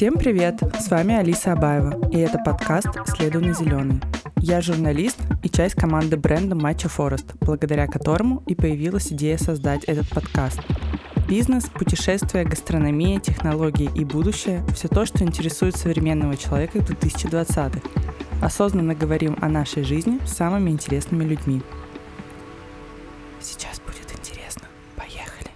[0.00, 0.62] Всем привет!
[0.80, 4.00] С вами Алиса Абаева, и это подкаст «Следуй на зеленый».
[4.38, 10.08] Я журналист и часть команды бренда Матча Форест, благодаря которому и появилась идея создать этот
[10.08, 10.58] подкаст.
[11.28, 17.82] Бизнес, путешествия, гастрономия, технологии и будущее– все то, что интересует современного человека 2020-х.
[18.40, 21.60] Осознанно говорим о нашей жизни с самыми интересными людьми.
[23.38, 24.62] Сейчас будет интересно.
[24.96, 25.50] Поехали!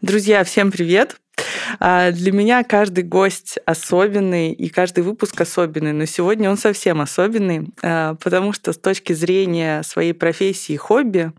[0.00, 1.20] Друзья, всем привет!
[1.80, 7.68] А, для меня каждый гость особенный и каждый выпуск особенный, но сегодня он совсем особенный,
[7.82, 11.32] а, потому что с точки зрения своей профессии и хобби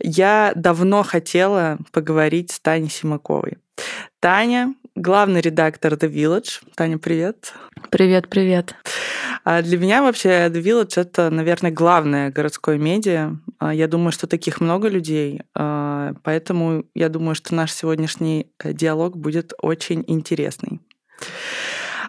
[0.00, 3.58] я давно хотела поговорить с Таней Симаковой.
[4.18, 6.60] Таня главный редактор The Village.
[6.74, 7.54] Таня, привет.
[7.90, 8.74] Привет, привет.
[9.44, 13.36] А для меня вообще The Village это, наверное, главное городское медиа.
[13.60, 18.72] А, я думаю, что таких много людей, а, поэтому я думаю, что наш сегодняшний э,
[18.72, 20.80] диалог будет очень интересный.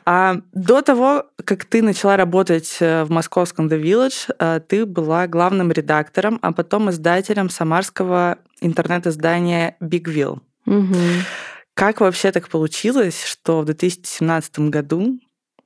[0.05, 5.27] А до того, как ты начала работать э, в московском The Village, э, ты была
[5.27, 10.39] главным редактором, а потом издателем самарского интернет-издания Bigville.
[10.65, 10.95] Угу.
[11.73, 15.19] Как вообще так получилось, что в 2017 году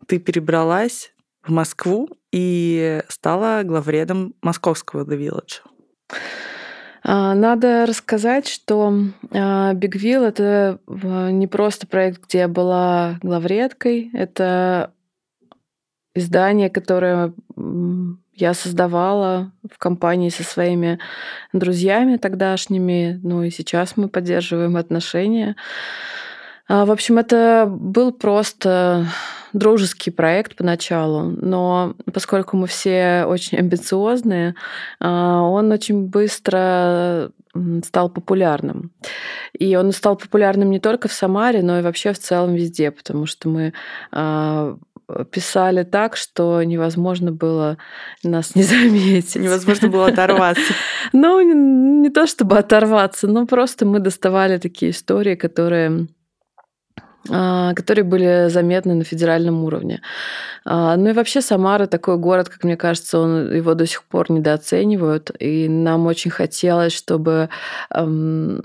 [0.07, 5.74] ты перебралась в Москву и стала главредом московского The Village?
[7.03, 8.93] А, надо рассказать, что
[9.31, 14.91] а, Wheel— это не просто проект, где я была главредкой, это
[16.15, 17.33] издание, которое
[18.33, 20.99] я создавала в компании со своими
[21.53, 25.55] друзьями тогдашними, ну и сейчас мы поддерживаем отношения.
[26.67, 29.07] А, в общем, это был просто
[29.53, 34.55] дружеский проект поначалу, но поскольку мы все очень амбициозные,
[34.99, 37.31] а, он очень быстро
[37.85, 38.91] стал популярным.
[39.57, 43.25] И он стал популярным не только в Самаре, но и вообще в целом везде, потому
[43.25, 43.73] что мы
[44.11, 44.75] а,
[45.31, 47.77] писали так, что невозможно было
[48.23, 49.35] нас не заметить.
[49.35, 50.61] Невозможно было оторваться.
[51.13, 51.39] Ну,
[52.01, 56.07] не то чтобы оторваться, но просто мы доставали такие истории, которые
[57.27, 60.01] которые были заметны на федеральном уровне.
[60.67, 64.31] А, ну и вообще Самара такой город, как мне кажется, он, его до сих пор
[64.31, 65.31] недооценивают.
[65.39, 67.49] И нам очень хотелось, чтобы
[67.93, 68.61] эм,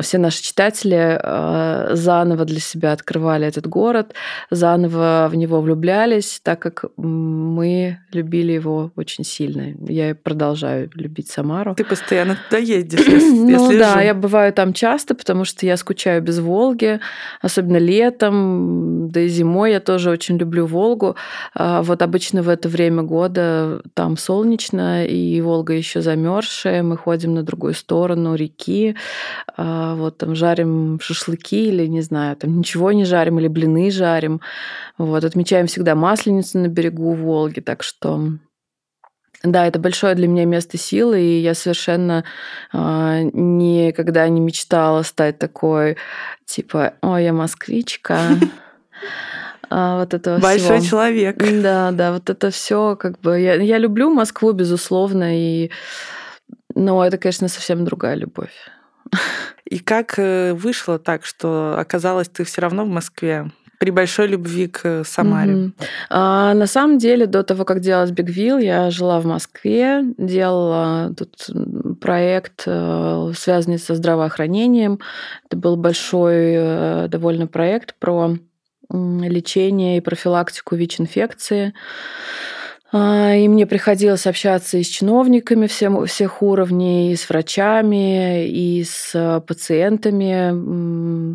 [0.00, 4.14] все наши читатели э, заново для себя открывали этот город,
[4.50, 9.74] заново в него влюблялись, так как мы любили его очень сильно.
[9.88, 11.76] Я продолжаю любить Самару.
[11.76, 13.06] Ты постоянно туда ездишь?
[13.06, 13.18] Я,
[13.58, 16.98] ну да, я бываю там часто, потому что я скучаю без Волги,
[17.40, 21.16] особенно летом, да и зимой я тоже очень люблю Волгу.
[21.54, 27.34] А вот обычно в это время года там солнечно, и Волга еще замерзшая, мы ходим
[27.34, 28.96] на другую сторону реки,
[29.56, 34.40] а вот там жарим шашлыки или, не знаю, там ничего не жарим или блины жарим.
[34.98, 38.20] Вот, отмечаем всегда Масленицу на берегу Волги, так что
[39.44, 42.24] да, это большое для меня место силы, и я совершенно
[42.72, 45.96] э, никогда не мечтала стать такой,
[46.46, 48.18] типа, ой, я москвичка.
[49.70, 50.90] А, вот это Большой всего.
[50.90, 51.36] человек.
[51.38, 53.40] Да, да, вот это все как бы...
[53.40, 55.70] Я, я люблю Москву, безусловно, и...
[56.74, 58.52] но это, конечно, совсем другая любовь.
[59.64, 63.50] И как э, вышло так, что оказалось ты все равно в Москве?
[63.78, 65.52] При большой любви к Самаре?
[65.52, 65.72] Mm-hmm.
[66.10, 71.50] А, на самом деле, до того, как делать Бигвилл, я жила в Москве, делала тут
[72.00, 75.00] проект, э, связанный со здравоохранением.
[75.46, 78.36] Это был большой э, довольно проект про
[78.90, 81.72] лечение и профилактику ВИЧ-инфекции.
[82.96, 88.84] А, и мне приходилось общаться и с чиновниками всем, всех уровней, и с врачами, и
[88.84, 90.52] с э, пациентами.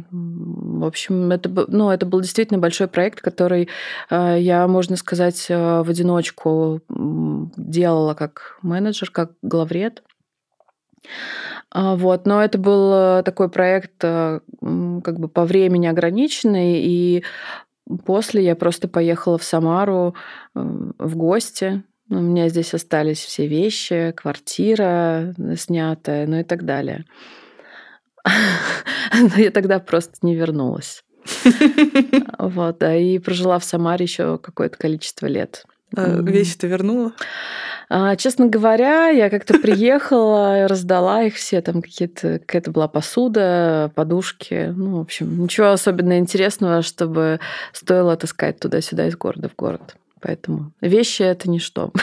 [0.09, 3.67] В общем, это, ну, это был действительно большой проект, который
[4.09, 10.01] э, я, можно сказать, э, в одиночку делала как менеджер, как главред.
[11.71, 17.23] А, вот, но это был такой проект как бы по времени ограниченный, и
[18.05, 20.15] После я просто поехала в Самару
[20.53, 21.83] в гости.
[22.09, 27.05] У меня здесь остались все вещи, квартира снятая, ну и так далее.
[29.13, 31.03] Но я тогда просто не вернулась.
[32.39, 35.65] Вот, да, и прожила в Самаре еще какое-то количество лет.
[35.95, 37.13] А вещи ты вернула?
[37.91, 44.71] А, честно говоря, я как-то приехала, раздала их все, там какие-то, какая-то была посуда, подушки.
[44.75, 47.39] Ну, в общем, ничего особенно интересного, чтобы
[47.73, 49.95] стоило таскать туда-сюда из города в город.
[50.21, 51.91] Поэтому вещи это ничто.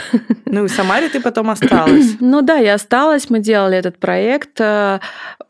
[0.49, 2.15] Ну и в Самаре ты потом осталась.
[2.21, 4.61] Ну да, я осталась, мы делали этот проект.
[4.61, 4.99] Э,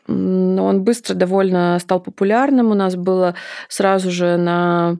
[0.07, 2.71] он быстро довольно стал популярным.
[2.71, 3.35] У нас было
[3.69, 4.97] сразу же на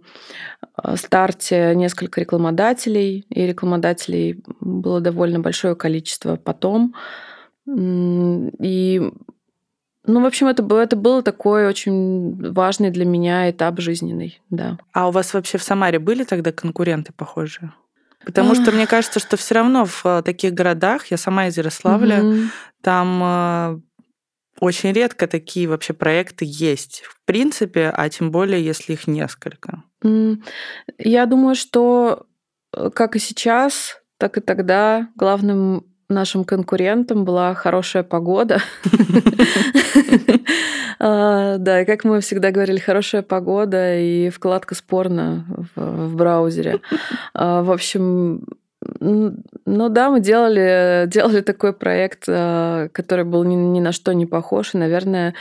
[0.83, 6.93] э, старте несколько рекламодателей, и рекламодателей было довольно большое количество потом.
[7.67, 9.11] И
[10.07, 14.77] ну, в общем, это, это был такой очень важный для меня этап жизненный, да.
[14.93, 17.73] А у вас вообще в Самаре были тогда конкуренты похожие?
[18.25, 22.21] Потому что мне кажется, что все равно в э, таких городах, я сама из Ярославля,
[22.21, 22.37] угу.
[22.81, 23.79] там э,
[24.59, 29.83] очень редко такие вообще проекты есть, в принципе, а тем более, если их несколько.
[30.97, 32.25] Я думаю, что
[32.73, 38.59] э, как и сейчас, так и тогда главным нашим конкурентам была хорошая погода.
[40.99, 45.45] А, да, и как мы всегда говорили, хорошая погода и вкладка спорно
[45.75, 46.79] в браузере.
[47.35, 48.47] А, в общем,
[48.99, 54.25] ну да, мы делали, делали такой проект, а, который был ни, ни на что не
[54.25, 55.35] похож, и, наверное,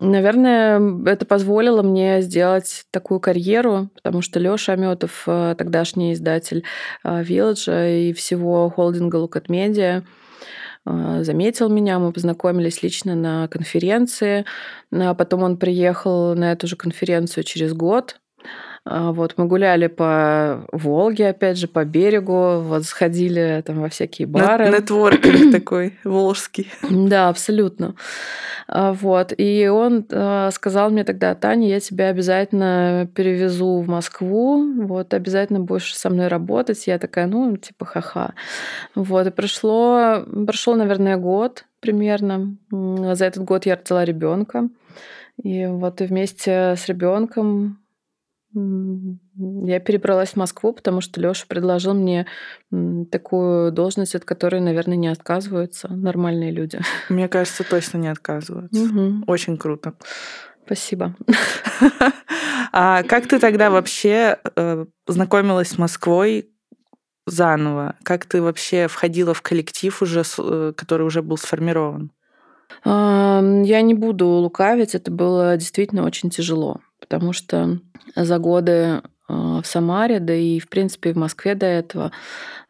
[0.00, 6.64] Наверное, это позволило мне сделать такую карьеру, потому что Лёша Амётов, э, тогдашний издатель
[7.02, 7.22] э,
[8.10, 10.02] и всего холдинга Look Media,
[10.86, 14.44] э, заметил меня, мы познакомились лично на конференции,
[14.92, 18.20] а потом он приехал на эту же конференцию через год,
[18.88, 24.68] вот, мы гуляли по Волге, опять же, по берегу, вот, сходили там во всякие бары.
[24.68, 26.70] Нетворкинг такой волжский.
[26.88, 27.96] Да, абсолютно.
[28.68, 34.72] А, вот, и он а, сказал мне тогда, Таня, я тебя обязательно перевезу в Москву,
[34.84, 36.86] вот, обязательно будешь со мной работать.
[36.86, 38.34] Я такая, ну, типа, ха-ха.
[38.94, 42.56] Вот, и прошло, прошел, наверное, год примерно.
[42.70, 44.68] За этот год я родила ребенка.
[45.42, 47.78] И вот и вместе с ребенком
[48.56, 52.26] я перебралась в Москву, потому что Лёша предложил мне
[53.10, 56.80] такую должность, от которой, наверное, не отказываются нормальные люди.
[57.08, 58.82] Мне кажется, точно не отказываются.
[58.82, 59.24] Угу.
[59.26, 59.94] Очень круто.
[60.64, 61.14] Спасибо.
[62.72, 66.50] А как ты тогда вообще э, знакомилась с Москвой
[67.24, 67.94] заново?
[68.02, 72.10] Как ты вообще входила в коллектив уже, э, который уже был сформирован?
[72.84, 77.78] Я не буду лукавить, это было действительно очень тяжело, потому что
[78.14, 82.12] за годы а, в Самаре, да и, в принципе, в Москве до этого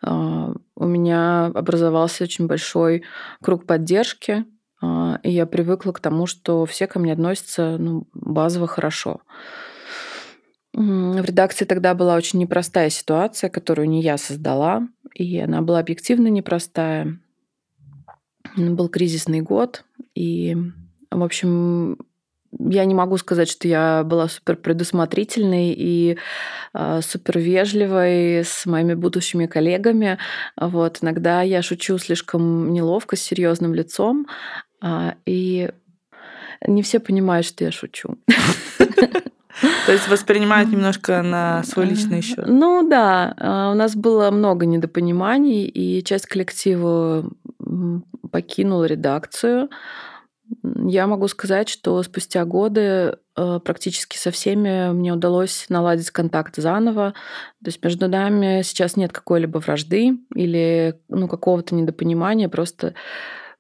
[0.03, 3.03] а, у меня образовался очень большой
[3.43, 4.45] круг поддержки,
[4.83, 9.21] а, и я привыкла к тому, что все ко мне относятся ну, базово хорошо.
[10.73, 16.29] В редакции тогда была очень непростая ситуация, которую не я создала, и она была объективно
[16.29, 17.19] непростая.
[18.57, 19.85] Был кризисный год,
[20.15, 20.55] и,
[21.11, 21.97] в общем,
[22.59, 26.19] я не могу сказать, что я была супер предусмотрительной и
[26.75, 30.19] э, супер вежливой с моими будущими коллегами.
[30.61, 34.27] Вот иногда я шучу слишком неловко с серьезным лицом,
[34.83, 35.71] э, и
[36.67, 38.19] не все понимают, что я шучу.
[39.87, 42.45] То есть воспринимают немножко на свой личный счет.
[42.47, 47.31] Ну да, у нас было много недопониманий, и часть коллектива
[48.31, 49.71] покинула редакцию.
[50.63, 57.13] Я могу сказать, что спустя годы э, практически со всеми мне удалось наладить контакт заново.
[57.63, 62.95] То есть между нами сейчас нет какой-либо вражды или ну, какого-то недопонимания, просто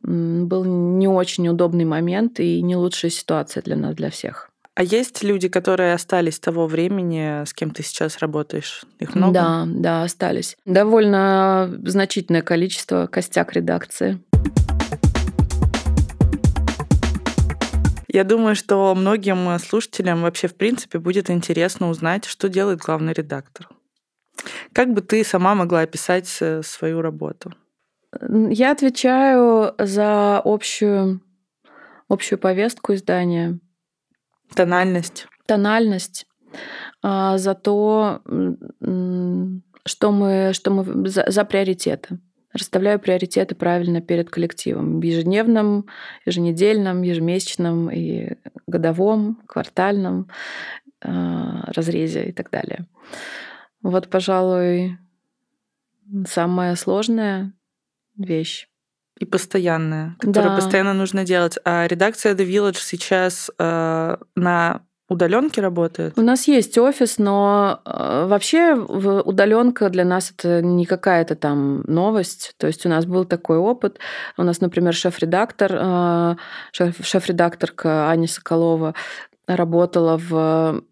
[0.02, 4.50] был не очень удобный момент и не лучшая ситуация для нас, для всех.
[4.76, 8.84] А есть люди, которые остались того времени, с кем ты сейчас работаешь?
[8.98, 9.32] Их много?
[9.32, 10.54] Да, да, остались.
[10.66, 14.20] Довольно значительное количество костяк редакции.
[18.16, 23.68] Я думаю, что многим слушателям вообще, в принципе, будет интересно узнать, что делает главный редактор.
[24.72, 27.52] Как бы ты сама могла описать свою работу?
[28.22, 31.20] Я отвечаю за общую,
[32.08, 33.58] общую повестку издания.
[34.54, 35.26] Тональность.
[35.44, 36.26] Тональность.
[37.02, 38.22] А, за то,
[39.84, 42.18] что мы, что мы за, за приоритеты.
[42.56, 45.00] Расставляю приоритеты правильно перед коллективом.
[45.00, 45.86] В ежедневном,
[46.24, 48.36] еженедельном, ежемесячном и
[48.66, 50.28] годовом, квартальном
[51.02, 52.86] а, разрезе и так далее.
[53.82, 54.98] Вот, пожалуй,
[56.26, 57.52] самая сложная
[58.16, 58.68] вещь.
[59.18, 60.56] И постоянная, которую да.
[60.56, 61.58] постоянно нужно делать.
[61.64, 66.18] А редакция The Village сейчас э, на удаленке работает?
[66.18, 72.54] У нас есть офис, но э, вообще удаленка для нас это не какая-то там новость.
[72.58, 73.98] То есть у нас был такой опыт.
[74.36, 76.36] У нас, например, шеф-редактор, э,
[76.72, 78.94] шеф-редакторка Аня Соколова
[79.46, 80.82] работала в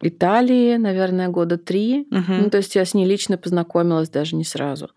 [0.00, 2.06] Италии, наверное, года три.
[2.10, 2.42] Мгм.
[2.44, 4.90] Ну, то есть я с ней лично познакомилась даже не сразу.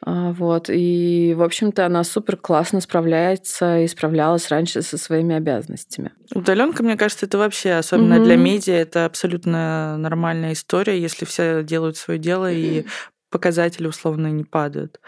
[0.00, 0.68] А, Вот.
[0.70, 6.12] И, в общем-то, она супер классно справляется и справлялась раньше со своими обязанностями.
[6.34, 8.44] Удаленка, мне кажется, это вообще, особенно для Мгм.
[8.44, 12.84] медиа, это абсолютно нормальная история, если все делают свое дело и
[13.30, 15.00] показатели условно не падают.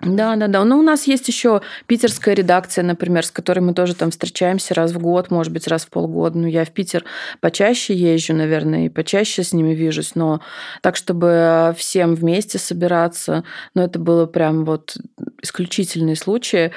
[0.00, 0.64] Да, да, да.
[0.64, 4.92] Ну, у нас есть еще питерская редакция, например, с которой мы тоже там встречаемся раз
[4.92, 6.38] в год, может быть, раз в полгода.
[6.38, 7.04] Ну, я в Питер
[7.40, 10.40] почаще езжу, наверное, и почаще с ними вижусь, но
[10.82, 14.96] так, чтобы всем вместе собираться, ну, это было прям вот
[15.40, 16.72] исключительные случаи.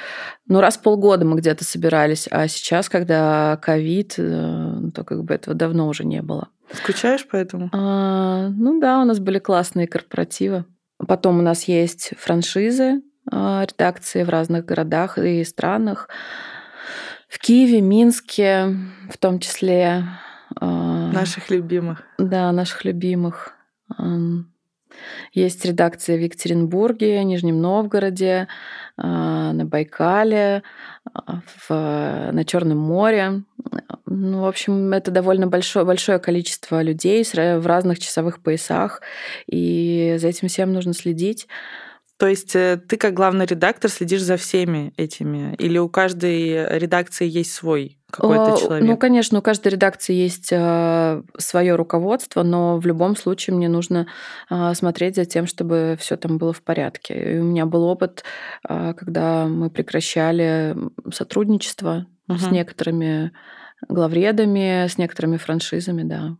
[0.48, 5.34] Ну, раз в полгода мы где-то собирались, а сейчас, когда ковид, э, то как бы
[5.34, 6.48] этого давно уже не было.
[6.72, 7.70] Скучаешь по этому?
[7.72, 10.64] А, ну да, у нас были классные корпоративы.
[11.06, 16.08] Потом у нас есть франшизы, а, редакции в разных городах и странах.
[17.28, 18.76] В Киеве, Минске,
[19.10, 20.04] в том числе.
[20.60, 22.02] а, Наших любимых.
[22.18, 23.52] Да, наших любимых.
[25.32, 28.48] Есть редакция в Екатеринбурге, Нижнем Новгороде,
[28.96, 30.62] а, на Байкале,
[31.68, 33.42] в, на Черном море.
[34.06, 39.02] Ну, в общем, это довольно большое, большое количество людей в разных часовых поясах,
[39.46, 41.48] и за этим всем нужно следить.
[42.18, 45.54] То есть э, ты как главный редактор следишь за всеми этими?
[45.56, 48.88] Или у каждой редакции есть свой какой-то Э, человек?
[48.88, 54.06] Ну, конечно, у каждой редакции есть свое руководство, но в любом случае мне нужно
[54.48, 57.34] а, смотреть за тем, чтобы все там было в порядке.
[57.34, 58.24] И у меня был опыт,
[58.62, 60.76] когда мы прекращали
[61.12, 62.54] сотрудничество с Мгм.
[62.54, 63.32] некоторыми
[63.88, 66.36] главредами, с некоторыми франшизами, да,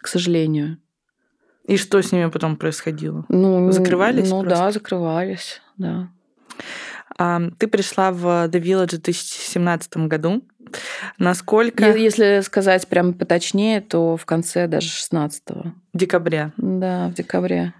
[0.00, 0.78] к сожалению.
[1.66, 3.24] И что с ними потом происходило?
[3.28, 4.56] Ну, Закрывались Ну просто?
[4.58, 6.10] да, закрывались, да.
[7.58, 10.42] Ты пришла в The Village в 2017 году.
[11.18, 11.96] Насколько...
[11.96, 16.52] Если сказать прям поточнее, то в конце даже 16 В декабре.
[16.56, 17.74] Да, в декабре.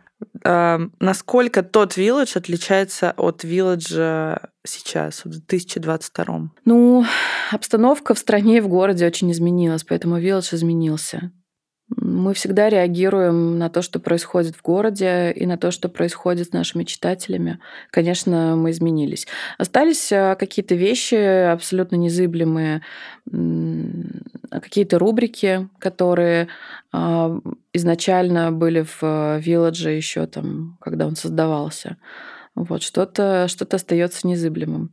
[0.44, 6.50] А, Насколько тот Village отличается от Village сейчас, в 2022?
[6.64, 7.04] Ну,
[7.50, 11.30] обстановка в стране и в городе очень изменилась, поэтому Village изменился.
[11.88, 16.52] Мы всегда реагируем на то, что происходит в городе, и на то, что происходит с
[16.52, 17.60] нашими читателями.
[17.90, 19.28] Конечно, мы изменились.
[19.56, 22.82] Остались а, какие-то вещи абсолютно незыблемые,
[23.32, 26.48] м, какие-то рубрики, которые
[26.92, 27.38] а,
[27.72, 29.02] изначально были в
[29.38, 31.98] Village еще там, когда он создавался.
[32.56, 34.92] Вот что-то что остается незыблемым.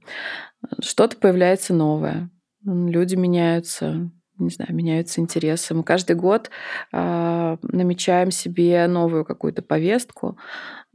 [0.81, 2.29] Что-то появляется новое.
[2.65, 4.11] Люди меняются,
[4.43, 5.73] не знаю, меняются интересы.
[5.73, 6.49] Мы каждый год
[6.91, 10.37] а, намечаем себе новую какую-то повестку.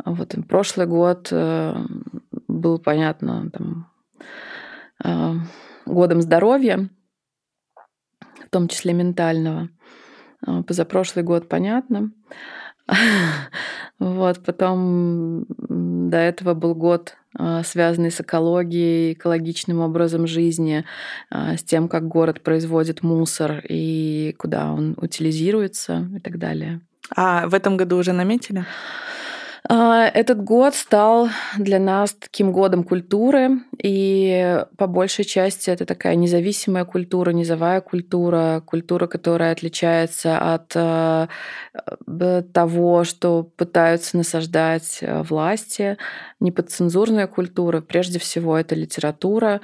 [0.03, 1.75] А Вот прошлый год э,
[2.47, 3.91] был, понятно, там,
[5.03, 5.35] а,
[5.87, 6.89] годом здоровья,
[8.47, 9.69] в том числе ментального.
[10.67, 12.13] Позапрошлый год, понятно.
[13.99, 20.85] Вот, потом до этого был год, а, связанный с экологией, экологичным образом жизни,
[21.31, 26.81] а, с тем, как город производит мусор и куда он утилизируется и так далее.
[27.15, 28.67] А в этом году уже наметили?
[29.65, 36.15] А, Этот год стал для нас таким годом культуры, и по большей части это такая
[36.15, 41.27] независимая культура, низовая культура, культура, которая отличается от э,
[42.53, 45.97] того, что пытаются насаждать э, власти,
[46.41, 47.81] неподцензурная культура.
[47.81, 49.61] Прежде всего, это литература,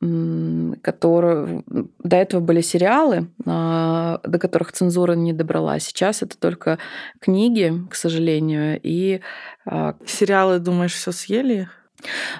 [0.00, 1.64] м, которую
[2.02, 5.84] до этого были сериалы, а, до которых цензура не добралась.
[5.84, 6.78] Сейчас это только
[7.20, 9.20] книги, к сожалению, и
[9.64, 11.68] а, Сериалы, думаешь, все съели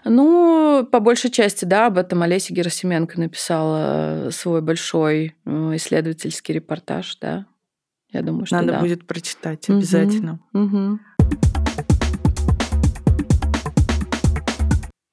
[0.05, 7.47] ну, по большей части, да, об этом Олеся Герасименко написала свой большой исследовательский репортаж, да.
[8.11, 8.81] Я думаю, что Надо да.
[8.81, 10.41] будет прочитать обязательно.
[10.53, 11.01] Мгм.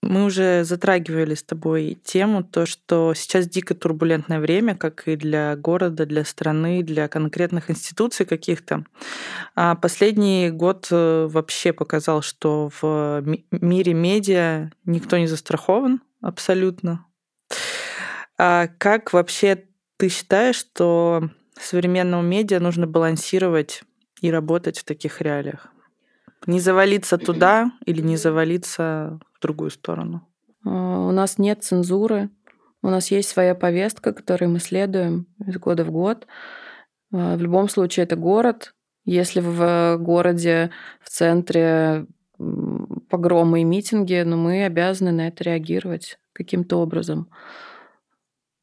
[0.03, 5.55] Мы уже затрагивали с тобой тему, то, что сейчас дико турбулентное время, как и для
[5.55, 8.83] города, для страны, для конкретных институций каких-то.
[9.55, 17.05] А последний год э, вообще показал, что в ми- мире медиа никто не застрахован абсолютно.
[18.37, 19.63] А как вообще
[19.97, 23.83] ты считаешь, что современному медиа нужно балансировать
[24.19, 25.67] и работать в таких реалиях?
[26.45, 30.27] Не завалиться туда или не завалиться другую сторону?
[30.65, 32.29] А, У нас нет цензуры,
[32.81, 36.27] у нас есть своя повестка, которой мы следуем из года в год.
[37.13, 38.73] А, В любом случае это город.
[39.05, 40.71] Если в городе,
[41.01, 42.07] в центре
[43.09, 47.29] погромы и митинги, но мы обязаны на это реагировать каким-то образом.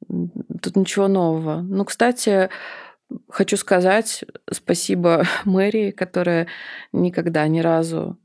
[0.09, 1.61] Тут ничего нового.
[1.61, 2.49] Ну, кстати,
[3.29, 6.49] хочу сказать спасибо мэрии, которая
[6.93, 8.19] никогда ни разу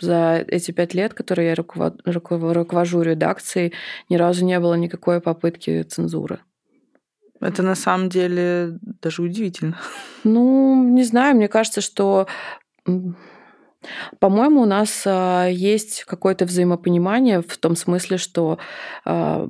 [0.00, 3.72] за эти пять лет, которые я руковожу редакцией,
[4.08, 6.40] ни разу не было никакой попытки цензуры.
[7.40, 9.78] Это на самом деле даже удивительно.
[10.24, 12.26] Ну, не знаю, мне кажется, что
[14.18, 18.58] по-моему, у нас а, есть какое-то взаимопонимание в том смысле, что
[19.06, 19.48] а,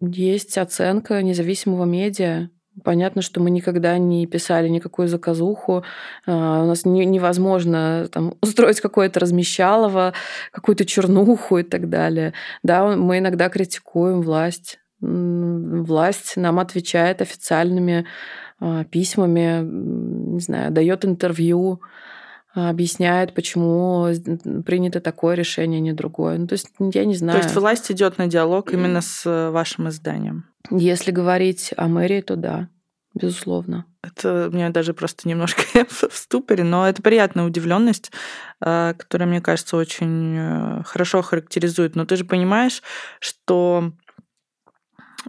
[0.00, 2.50] есть оценка независимого медиа,
[2.84, 5.84] Понятно, что мы никогда не писали никакую заказуху.
[6.26, 10.14] А, у нас невозможно там, устроить какое-то размещалово,
[10.52, 12.32] какую-то чернуху и так далее.
[12.62, 14.78] Да, мы иногда критикуем власть.
[15.00, 18.06] Власть нам отвечает официальными
[18.58, 21.82] а, письмами, не знаю, дает интервью,
[22.54, 24.08] объясняет, почему
[24.64, 26.38] принято такое решение, а не другое.
[26.38, 27.40] Ну, то есть я не знаю.
[27.40, 30.44] То есть власть идет на диалог именно с э, вашим изданием?
[30.70, 32.68] Если говорить о мэрии, то да,
[33.14, 33.86] безусловно.
[34.02, 38.12] Это меня даже просто немножко в ступоре, но это приятная удивленность,
[38.60, 41.96] э, которая, мне кажется, очень э, хорошо характеризует.
[41.96, 42.82] Но ты же понимаешь,
[43.18, 43.92] что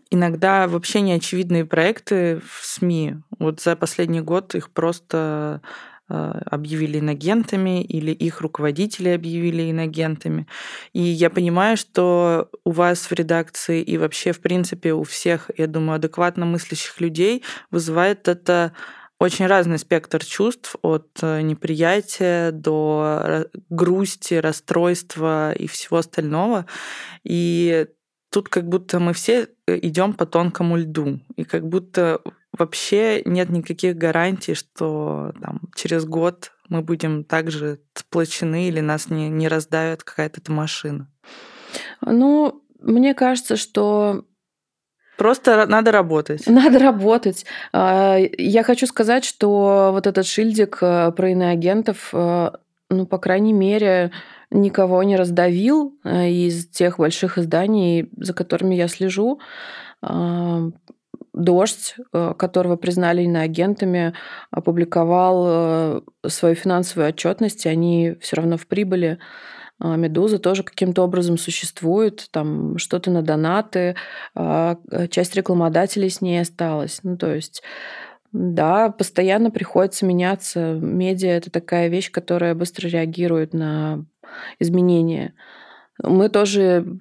[0.10, 5.62] иногда вообще неочевидные проекты в СМИ, вот за последний год их просто а,
[6.07, 10.48] объявили инагентами или их руководители объявили инагентами.
[10.91, 15.67] И я понимаю, что у вас в редакции и вообще, в принципе, у всех, я
[15.67, 18.74] думаю, адекватно мыслящих людей вызывает это
[19.19, 26.65] очень разный спектр чувств от э, неприятия до грусти, расстройства и всего остального.
[27.24, 27.88] И
[28.31, 31.22] тут как будто мы все э, идем по тонкому льду.
[31.38, 32.19] И как будто
[32.57, 39.29] вообще нет никаких гарантий, что там, через год мы будем также сплочены или нас не,
[39.29, 41.12] не раздавит какая-то машина?
[42.01, 44.25] Ну, мне кажется, что
[45.17, 46.48] Просто надо работать.
[46.48, 47.45] Надо работать.
[47.72, 52.51] А, я хочу сказать, что вот этот шильдик э, про иноагентов, э,
[52.89, 54.12] ну, по крайней мере,
[54.50, 59.39] никого не раздавил э, из тех больших изданий, за которыми я слежу.
[61.33, 64.13] Дождь, э, которого признали иноагентами,
[64.51, 69.19] опубликовал э, свою финансовую отчетность, и они все равно в прибыли.
[69.79, 73.96] А Медуза тоже каким-то образом существует, там что-то на донаты,
[74.35, 77.00] а, э, часть рекламодателей с ней осталась.
[77.03, 77.63] Ну, то есть
[78.31, 80.74] да, постоянно приходится меняться.
[80.74, 84.05] Медиа— это такая вещь, которая быстро реагирует на
[84.59, 85.35] изменения.
[86.01, 87.00] Мы тоже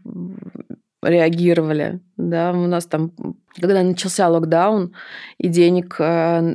[1.02, 2.00] реагировали.
[2.16, 3.12] Да, у нас там,
[3.60, 4.94] когда начался локдаун,
[5.38, 6.54] и денег э,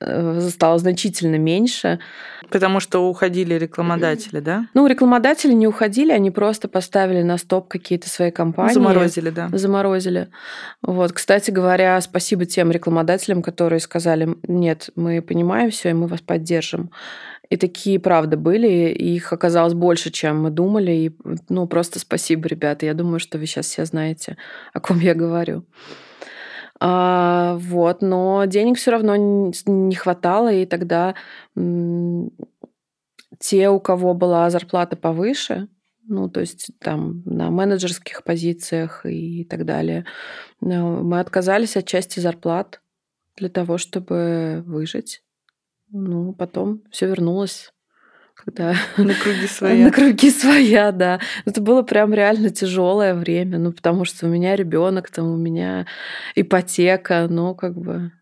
[0.00, 2.00] э, стало значительно меньше.
[2.50, 4.66] Потому что уходили рекламодатели, да?
[4.74, 8.74] Ну, рекламодатели не уходили, они просто поставили на стоп какие-то свои компании.
[8.74, 9.48] Заморозили, да.
[9.52, 10.28] Заморозили.
[10.82, 16.20] Вот, кстати говоря, спасибо тем рекламодателям, которые сказали, нет, мы понимаем все, и мы вас
[16.20, 16.90] поддержим.
[17.48, 18.90] И такие, правда, были.
[18.90, 20.92] Их оказалось больше, чем мы думали.
[20.92, 21.16] И,
[21.48, 22.86] ну, просто спасибо, ребята.
[22.86, 24.36] Я думаю, что вы сейчас все знаете,
[24.72, 25.64] о ком я говорю.
[26.78, 31.14] А, вот, но денег все равно не хватало, и тогда
[33.38, 35.68] те, у кого была зарплата повыше,
[36.08, 40.04] ну, то есть там на менеджерских позициях и так далее,
[40.60, 42.80] ну, мы отказались от части зарплат
[43.36, 45.22] для того, чтобы выжить.
[45.90, 47.72] Ну, потом все вернулось
[48.36, 49.84] когда на круги своя.
[49.86, 51.20] на круги своя, да.
[51.44, 55.86] Это было прям реально тяжелое время, ну потому что у меня ребенок, там у меня
[56.34, 58.12] ипотека, ну как бы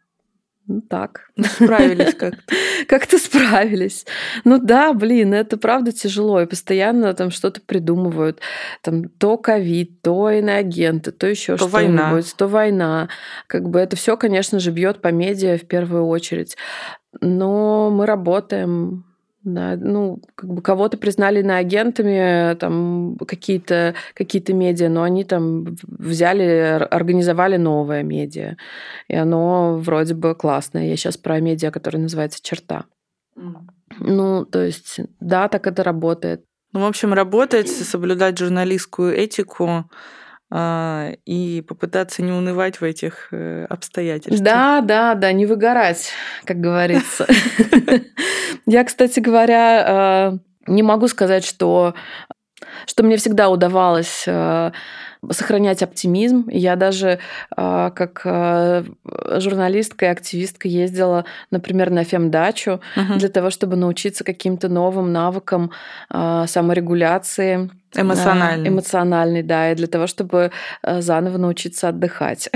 [0.66, 1.29] ну так.
[1.37, 2.55] Ну, справились как-то.
[2.88, 4.07] Как-то справились.
[4.44, 6.40] Ну да, блин, это правда тяжело.
[6.40, 8.40] И постоянно там что-то придумывают.
[8.81, 12.22] Там то ковид, то иноагенты, то еще что-нибудь, война.
[12.37, 13.09] то война.
[13.46, 16.57] Как бы это все, конечно же, бьет по медиа в первую очередь.
[17.20, 19.05] Но мы работаем,
[19.42, 25.77] да, ну, как бы кого-то признали на агентами, там какие-то какие медиа, но они там
[25.87, 28.57] взяли, организовали новое медиа.
[29.09, 30.87] И оно вроде бы классное.
[30.87, 32.85] Я сейчас про медиа, которое называется «Черта».
[33.37, 33.55] Mm.
[34.00, 36.44] Ну, то есть, да, так это работает.
[36.72, 39.85] Ну, в общем, работать, соблюдать журналистскую этику,
[40.56, 44.40] и попытаться не унывать в этих э, обстоятельствах.
[44.40, 46.12] Да, да, да, не выгорать,
[46.44, 47.26] как говорится.
[48.66, 50.38] Я, кстати говоря, а,
[50.68, 51.94] не могу сказать, что
[52.86, 54.70] что мне всегда удавалось э,
[55.30, 56.48] сохранять оптимизм.
[56.48, 57.18] Я даже
[57.56, 58.84] а, как а,
[59.38, 63.18] журналистка и активистка ездила, например, на фемдачу uh-huh.
[63.18, 65.70] для того, чтобы научиться каким-то новым навыкам
[66.10, 67.70] а, саморегуляции.
[67.96, 68.68] Эмоциональный.
[68.68, 70.50] Эмоциональный, да, и для того, чтобы
[70.82, 72.50] заново научиться отдыхать.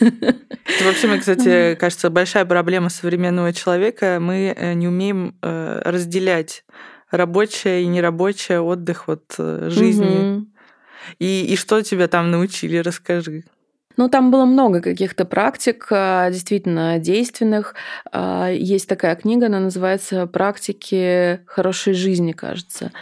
[0.00, 4.18] Это вообще, мне, кстати, кажется, большая проблема современного человека.
[4.20, 6.64] Мы э, не умеем э, разделять
[7.10, 10.36] рабочее и нерабочее отдых вот э, жизни.
[10.36, 10.46] Угу.
[11.18, 13.44] И, и что тебя там научили, расскажи.
[13.96, 17.74] Ну, там было много каких-то практик, а, действительно действенных.
[18.10, 22.92] А, есть такая книга, она называется «Практики хорошей жизни», кажется.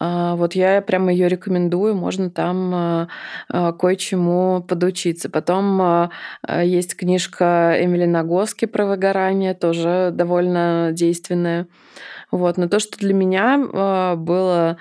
[0.00, 3.08] А, вот я прямо ее рекомендую, можно там
[3.48, 5.30] кое-чему подучиться.
[5.30, 6.10] Потом
[6.48, 11.68] есть книжка Эмили Нагоски про выгорание, тоже довольно действенная.
[12.32, 12.56] Вот.
[12.56, 14.78] Но то, что для меня было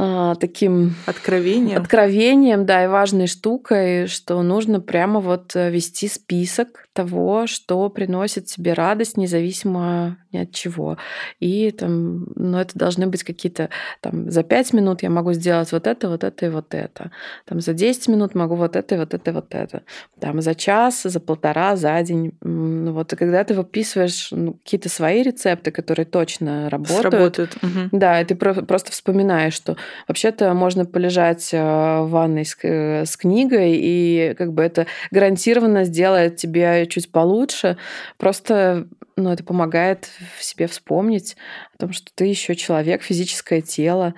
[0.00, 1.82] а, таким откровением.
[1.82, 8.46] откровением, да, и важной штукой, что нужно прямо вот э, вести список того, что приносит
[8.46, 10.98] тебе радость, независимо ни от чего.
[11.40, 15.86] И там, ну, это должны быть какие-то, там, за пять минут я могу сделать вот
[15.86, 17.10] это, вот это и вот это.
[17.46, 19.82] Там, за 10 минут могу вот это, и вот это, и вот это.
[20.20, 22.32] Там, за час, за полтора, за день.
[22.40, 27.58] Вот, и когда ты выписываешь ну, какие-то свои рецепты, которые точно работают, Сработают.
[27.92, 29.76] да, и ты просто вспоминаешь, что
[30.08, 35.84] Вообще-то можно полежать э, в ванной с, э, с книгой, и как бы это гарантированно
[35.84, 37.76] сделает тебе чуть получше.
[38.16, 41.36] Просто ну, это помогает в себе вспомнить
[41.74, 44.14] о том, что ты еще человек, физическое тело.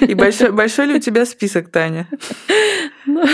[0.00, 2.08] И большой, большой ли у тебя список, Таня?
[3.18, 3.24] Ну,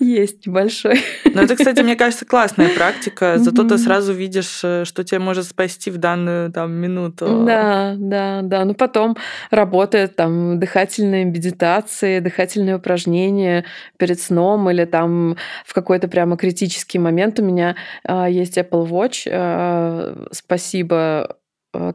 [0.00, 1.00] есть небольшой.
[1.24, 3.34] Ну, это, кстати, мне кажется, классная практика.
[3.38, 7.44] Зато ты сразу видишь, э, что тебя может спасти в данную там минуту.
[7.46, 8.64] Да, да, да.
[8.64, 9.16] Ну, потом
[9.50, 13.64] работает там дыхательные медитации, дыхательные упражнения
[13.96, 19.28] перед сном или там в какой-то прямо критический момент у меня а, есть Apple Watch.
[19.30, 21.39] А, спасибо Э,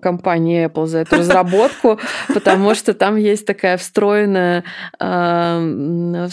[0.01, 1.99] компании Apple за эту разработку,
[2.33, 4.63] потому что там есть такая встроенная,
[4.99, 6.27] э,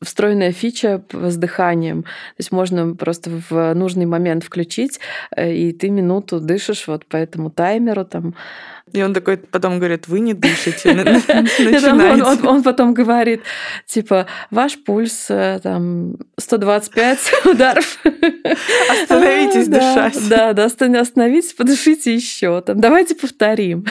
[0.00, 2.02] встроенная фича с дыханием.
[2.02, 5.00] То есть можно просто в нужный момент включить,
[5.36, 8.34] э, и ты минуту дышишь вот по этому таймеру там.
[8.92, 10.90] И он такой потом говорит, вы не дышите,
[12.46, 13.42] он, потом говорит,
[13.86, 17.98] типа, ваш пульс там 125 ударов.
[18.90, 20.28] Остановитесь дышать.
[20.28, 22.60] Да, да, остановитесь, подышите еще.
[22.60, 23.84] Там, давайте повторим.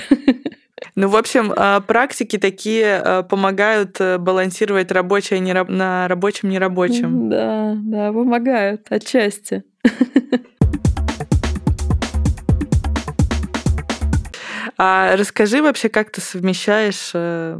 [0.95, 7.29] Ну, в общем, а, практики такие а, помогают э, балансировать рабочее на рабочем нерабочем.
[7.29, 9.63] Да, да, помогают отчасти.
[14.77, 17.59] А расскажи вообще, как ты совмещаешь э,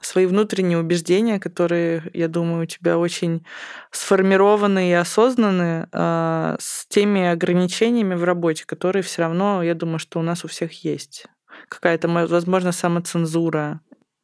[0.00, 3.44] свои внутренние убеждения, которые, я думаю, у тебя очень
[3.90, 10.18] сформированы и осознаны, а, с теми ограничениями в работе, которые все равно, я думаю, что
[10.18, 11.26] у нас у всех есть.
[11.68, 13.80] Какая-то, возможно, самоцензура.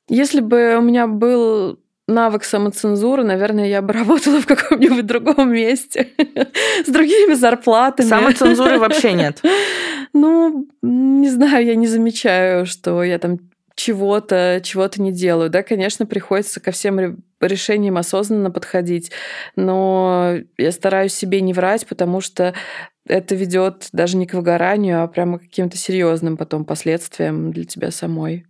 [0.09, 6.09] Если бы у меня был навык самоцензуры, наверное, я бы работала в каком-нибудь другом месте
[6.87, 8.09] с другими зарплатами.
[8.09, 9.43] Самоцензуры вообще нет.
[10.17, 13.39] Ну, не знаю, я не замечаю, что я там
[13.75, 15.51] чего-то, чего-то не делаю.
[15.51, 19.13] Да, конечно, приходится ко всем решениям осознанно подходить,
[19.57, 22.55] но я стараюсь себе не врать, потому что
[23.07, 27.91] это ведет даже не к выгоранию, а прямо к каким-то серьезным потом последствиям для тебя
[27.91, 28.47] самой.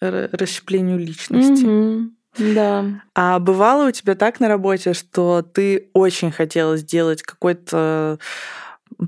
[0.00, 1.64] Расщеплению личности.
[1.64, 2.54] Mm-hmm.
[2.54, 2.84] Да.
[3.14, 8.18] А бывало у тебя так на работе, что ты очень хотела сделать какой-то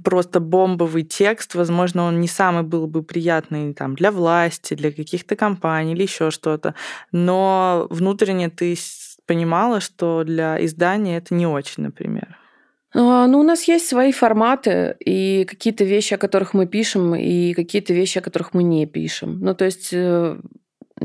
[0.03, 5.37] просто бомбовый текст, возможно, он не самый был бы приятный там, для власти, для каких-то
[5.37, 6.75] компаний или еще что-то,
[7.12, 8.77] но внутренне ты
[9.27, 12.38] понимала, что для издания это не очень, например.
[12.94, 17.53] А, ну, у нас есть свои форматы и какие-то вещи, о которых мы пишем, и
[17.53, 19.40] какие-то вещи, о которых мы не пишем.
[19.40, 20.38] Ну, то есть э,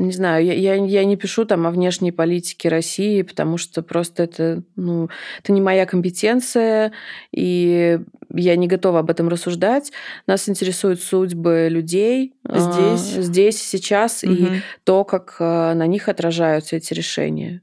[0.00, 4.22] не знаю, я, я, я не пишу там о внешней политике России, потому что просто
[4.22, 5.08] это, ну,
[5.42, 6.92] это не моя компетенция,
[7.32, 8.00] и
[8.32, 9.92] я не готова об этом рассуждать.
[10.26, 14.32] Нас интересуют судьбы людей здесь, а, здесь сейчас, угу.
[14.32, 14.48] и
[14.84, 17.60] то, как а, на них отражаются эти решения.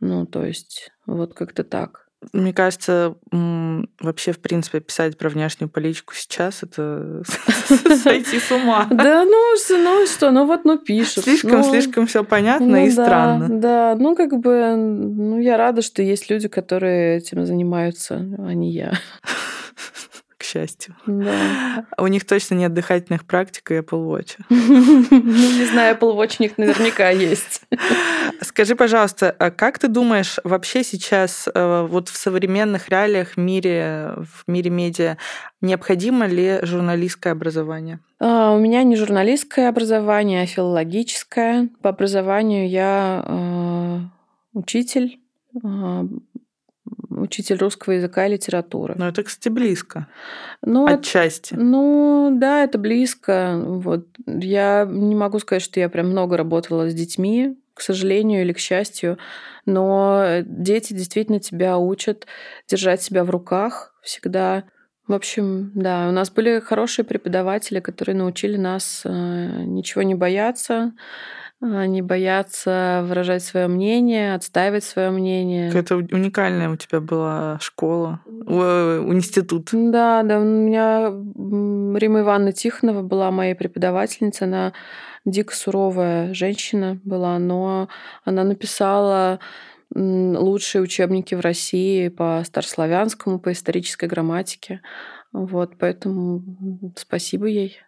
[0.00, 2.01] Ну, то есть, вот как-то так.
[2.32, 7.22] Мне кажется, вообще, в принципе, писать про внешнюю политику сейчас это
[8.02, 8.86] сойти с ума.
[8.90, 11.24] Да, ну, ну что, ну вот, ну пишут.
[11.24, 13.48] Слишком, ну, слишком все понятно ну, и странно.
[13.48, 18.70] Да, ну как бы, ну я рада, что есть люди, которые этим занимаются, а не
[18.70, 18.92] я
[20.52, 20.94] счастью.
[21.06, 21.86] Да.
[21.98, 24.36] У них точно нет дыхательных практик и Apple Watch.
[25.22, 27.62] Ну, не знаю, Apple Watch у них наверняка есть.
[28.40, 34.44] Скажи, пожалуйста, а как ты думаешь, вообще сейчас э, вот в современных реалиях мире, в
[34.46, 35.16] мире медиа,
[35.60, 38.00] необходимо ли журналистское образование?
[38.20, 41.68] А, у меня не журналистское образование, а филологическое.
[41.82, 43.98] По образованию я э,
[44.52, 45.20] учитель,
[45.62, 46.04] э,
[47.22, 48.94] учитель русского языка и литературы.
[48.96, 50.08] Ну, это, кстати, близко.
[50.62, 51.54] Ну, Отчасти.
[51.54, 53.60] Ну, да, это близко.
[53.64, 54.06] Вот.
[54.26, 58.58] Я не могу сказать, что я прям много работала с детьми, к сожалению или к
[58.58, 59.18] счастью,
[59.64, 62.26] но дети действительно тебя учат
[62.68, 64.64] держать себя в руках всегда.
[65.06, 70.92] В общем, да, у нас были хорошие преподаватели, которые научили нас э, ничего не бояться,
[71.62, 75.70] не бояться выражать свое мнение, отстаивать свое мнение.
[75.72, 79.68] Это уникальная у тебя была школа, э, институт.
[79.72, 81.12] Да, да, у меня
[81.98, 84.72] Рима Ивановна Тихонова была моей преподавательницей, она
[85.24, 87.88] дико суровая женщина была, но
[88.24, 89.38] она написала
[89.94, 94.80] лучшие учебники в России по старославянскому, по исторической грамматике.
[95.32, 96.42] Вот, поэтому
[96.96, 97.78] спасибо ей.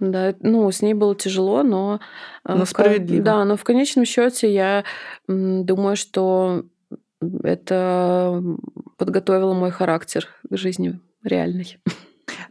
[0.00, 2.00] Да, ну, с ней было тяжело, но...
[2.44, 3.24] Э, но справедливо.
[3.24, 4.84] Да, но в конечном счете я
[5.26, 6.64] думаю, что
[7.42, 8.42] это
[8.98, 11.78] подготовило мой характер к жизни реальной.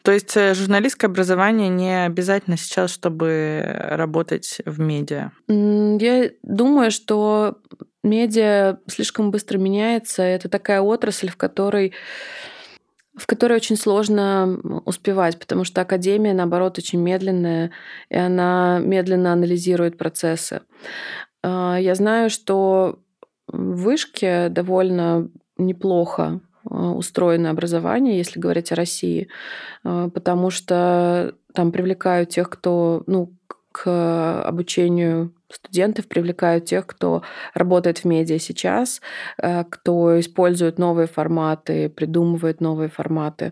[0.04, 5.32] То есть э, журналистское образование не обязательно сейчас, чтобы работать в медиа?
[5.48, 7.58] Я думаю, что
[8.04, 10.22] медиа слишком быстро меняется.
[10.22, 11.94] Это такая отрасль, в которой
[13.16, 17.72] в которой очень сложно успевать, потому что академия, наоборот, очень медленная,
[18.10, 20.62] и она медленно анализирует процессы.
[21.44, 23.00] А, я знаю, что
[23.48, 29.30] в вышке довольно неплохо а, устроено образование, если говорить о России,
[29.84, 33.35] а, потому что там привлекают тех, кто ну,
[33.76, 39.02] к обучению студентов привлекают тех, кто работает в медиа сейчас,
[39.38, 43.52] э, кто использует новые форматы, придумывает новые форматы.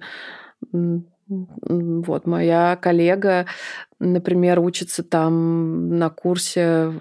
[1.28, 3.48] Вот моя коллега,
[4.00, 6.94] например, учится там на курсе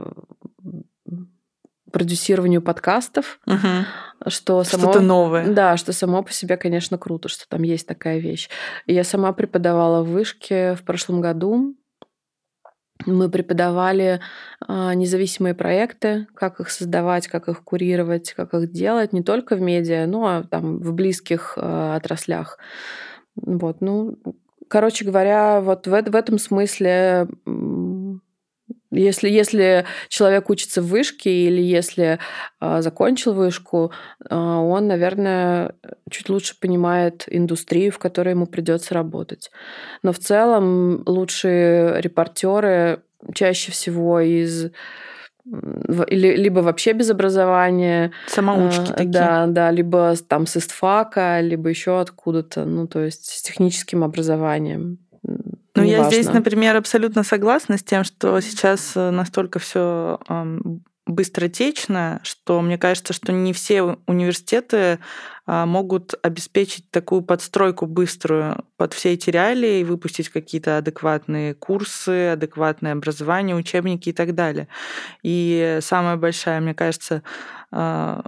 [1.93, 3.87] продюсированию подкастов, угу.
[4.27, 4.83] что само...
[4.83, 5.47] что-то новое.
[5.47, 8.49] Да, что само по себе, конечно, круто, что там есть такая вещь.
[8.87, 11.77] Я сама преподавала в вышке в прошлом году
[13.07, 14.21] мы преподавали
[14.61, 19.61] а, независимые проекты, как их создавать, как их курировать, как их делать, не только в
[19.61, 22.59] медиа, но там в близких а, отраслях.
[23.37, 24.19] Вот, ну,
[24.69, 27.29] короче говоря, вот в, в этом смысле
[28.93, 32.19] если, если человек учится в вышке или если
[32.61, 33.91] э, закончил вышку,
[34.29, 35.75] э, он, наверное,
[36.11, 39.51] чуть лучше понимает индустрию, в которой ему придется работать.
[40.03, 43.03] Но в целом лучшие репортеры
[43.35, 44.71] чаще всего из
[46.07, 48.13] или, либо вообще без образования.
[48.29, 49.11] Самоучки э, такие.
[49.11, 54.99] Да, да, либо там с истфака, либо еще откуда-то, ну, то есть с техническим образованием.
[55.75, 60.19] Ну, я здесь, например, абсолютно согласна с тем, что сейчас э, настолько все
[61.07, 65.01] быстротечно, что мне кажется, что не все университеты
[65.47, 72.29] а, могут обеспечить такую подстройку быструю под все эти реалии и выпустить какие-то адекватные курсы,
[72.29, 74.69] адекватное образование, учебники и так далее.
[75.25, 77.23] И самая большая, мне кажется,
[77.73, 78.25] а,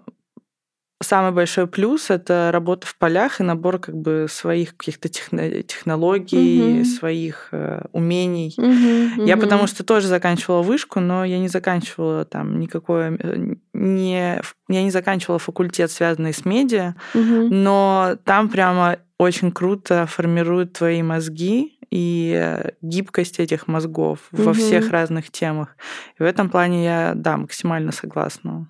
[1.05, 6.85] самый большой плюс это работа в полях и набор как бы своих каких-то технологий, угу.
[6.85, 8.55] своих э, умений.
[8.57, 14.41] Угу, я потому что тоже заканчивала вышку, но я не заканчивала там никакое э, не
[14.69, 17.49] я не заканчивала факультет, связанный с медиа, угу.
[17.51, 24.43] но там прямо очень круто формируют твои мозги и гибкость этих мозгов угу.
[24.43, 25.77] во всех разных темах.
[26.19, 28.69] И в этом плане я, да, максимально согласна.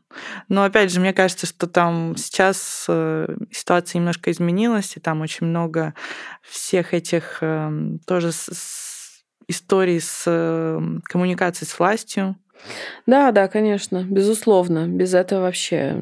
[0.48, 5.46] Но опять же, мне кажется, что там сейчас э, ситуация немножко изменилась, и там очень
[5.46, 5.94] много
[6.42, 8.30] всех этих эм, тоже
[9.48, 12.36] историй с эм, коммуникацией с властью.
[13.06, 14.86] Да, да, конечно, безусловно.
[14.86, 15.96] Без этого вообще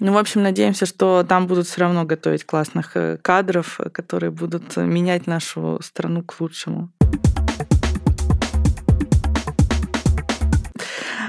[0.00, 4.76] ну, в общем, надеемся, что там будут все равно готовить классных э, кадров, которые будут
[4.76, 6.90] менять нашу страну к лучшему.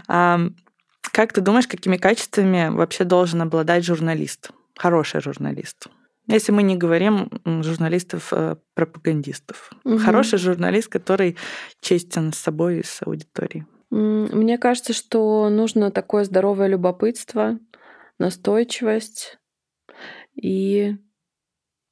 [0.07, 4.51] Как ты думаешь, какими качествами вообще должен обладать журналист?
[4.77, 5.87] Хороший журналист.
[6.27, 9.69] Если мы не говорим журналистов-пропагандистов.
[9.85, 9.99] Э, угу.
[9.99, 11.37] Хороший журналист, который
[11.81, 13.65] честен с собой и с аудиторией.
[13.91, 17.59] Мне кажется, что нужно такое здоровое любопытство,
[18.19, 19.37] настойчивость
[20.35, 20.95] и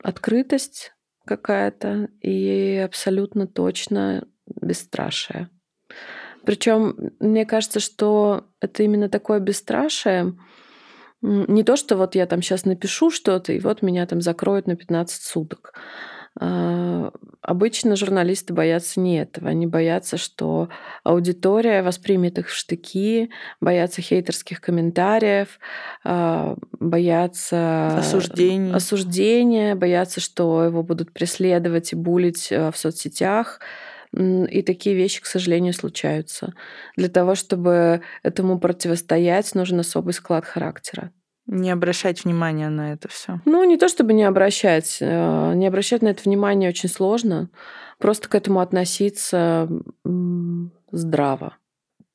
[0.02, 0.94] открытость
[1.26, 5.50] какая-то, и абсолютно точно бесстрашие.
[6.46, 10.38] Причем мне кажется, что это именно такое бесстрашие,
[11.22, 14.76] не то, что вот я там сейчас напишу что-то, и вот меня там закроют на
[14.76, 15.74] 15 суток.
[16.40, 19.50] А, обычно журналисты боятся не этого.
[19.50, 20.70] Они боятся, что
[21.04, 23.30] аудитория воспримет их в штыки,
[23.62, 25.60] боятся хейтерских комментариев,
[26.04, 28.74] а, боятся Осуждений.
[28.74, 33.60] осуждения, боятся, что его будут преследовать и булить э, в соцсетях.
[34.16, 36.54] И такие вещи, к сожалению, случаются.
[36.96, 41.12] Для того, чтобы этому противостоять, нужен особый склад характера.
[41.46, 43.42] Не обращать внимания на это все.
[43.46, 44.98] Ну, не то чтобы не обращать.
[45.02, 47.50] Э, не обращать на это внимание очень сложно.
[47.98, 49.70] Просто к этому относиться
[50.92, 51.58] здраво.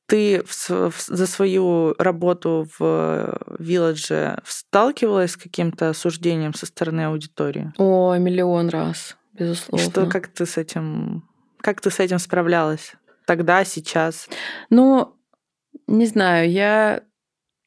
[0.07, 7.71] Ты в, в, за свою работу в Вилладже сталкивалась с каким-то осуждением со стороны аудитории?
[7.77, 9.85] О, миллион раз, безусловно.
[9.87, 11.29] Что, как ты с этим,
[11.61, 12.93] как ты с этим справлялась?
[13.27, 14.27] Тогда, сейчас?
[14.71, 15.15] Ну,
[15.85, 17.03] не знаю, я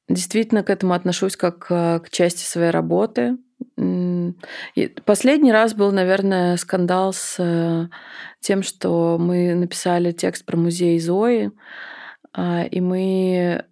[0.08, 3.36] действительно к этому отношусь как э, к части своей работы.
[3.78, 7.88] И последний раз был, наверное, скандал с э,
[8.40, 11.52] тем, что мы написали текст про музей Зои,
[12.32, 13.64] а, и мы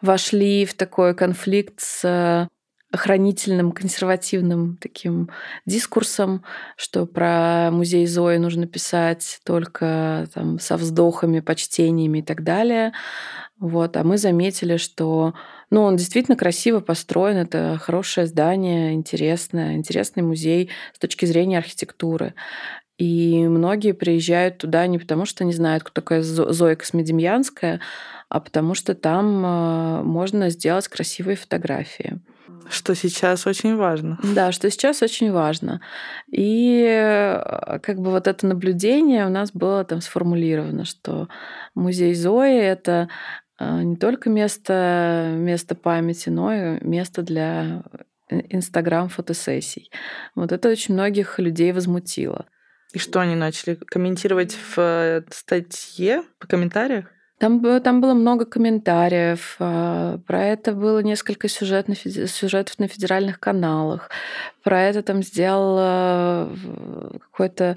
[0.00, 2.48] вошли в такой конфликт с
[2.92, 5.30] охранительным, консервативным таким
[5.66, 6.44] дискурсом,
[6.76, 12.92] что про музей Зои нужно писать только там, со вздохами, почтениями и так далее.
[13.58, 13.96] Вот.
[13.96, 15.34] А мы заметили, что
[15.70, 22.34] ну, он действительно красиво построен, это хорошее здание, интересное, интересный музей с точки зрения архитектуры.
[22.98, 27.80] И многие приезжают туда не потому, что не знают, кто такая Зоя Космедемьянская,
[28.28, 32.20] а потому что там а, можно сделать красивые фотографии.
[32.68, 34.18] Что сейчас очень важно.
[34.22, 35.80] Да, что сейчас очень важно.
[36.32, 41.28] И э, как бы вот это наблюдение у нас было там сформулировано, что
[41.76, 47.82] музей Зои— это а, не только место, место памяти, но и место для
[48.28, 49.90] э, Инстаграм-фотосессий.
[50.34, 52.46] Вот это очень многих людей возмутило.
[52.92, 57.06] И что они начали комментировать в э, статье, по комментариях?
[57.38, 59.56] Там, там было много комментариев.
[59.58, 64.10] А, про это было несколько сюжет на, сюжетов на федеральных каналах.
[64.62, 66.56] Про это там сделал э,
[67.30, 67.76] какой-то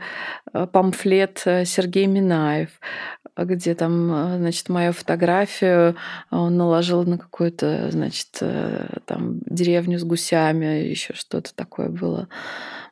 [0.72, 2.70] памфлет Сергей Минаев
[3.46, 5.96] где там, э, значит, мою фотографию
[6.32, 12.28] он наложил на какую-то, значит, э, там деревню с гусями, еще что-то такое было.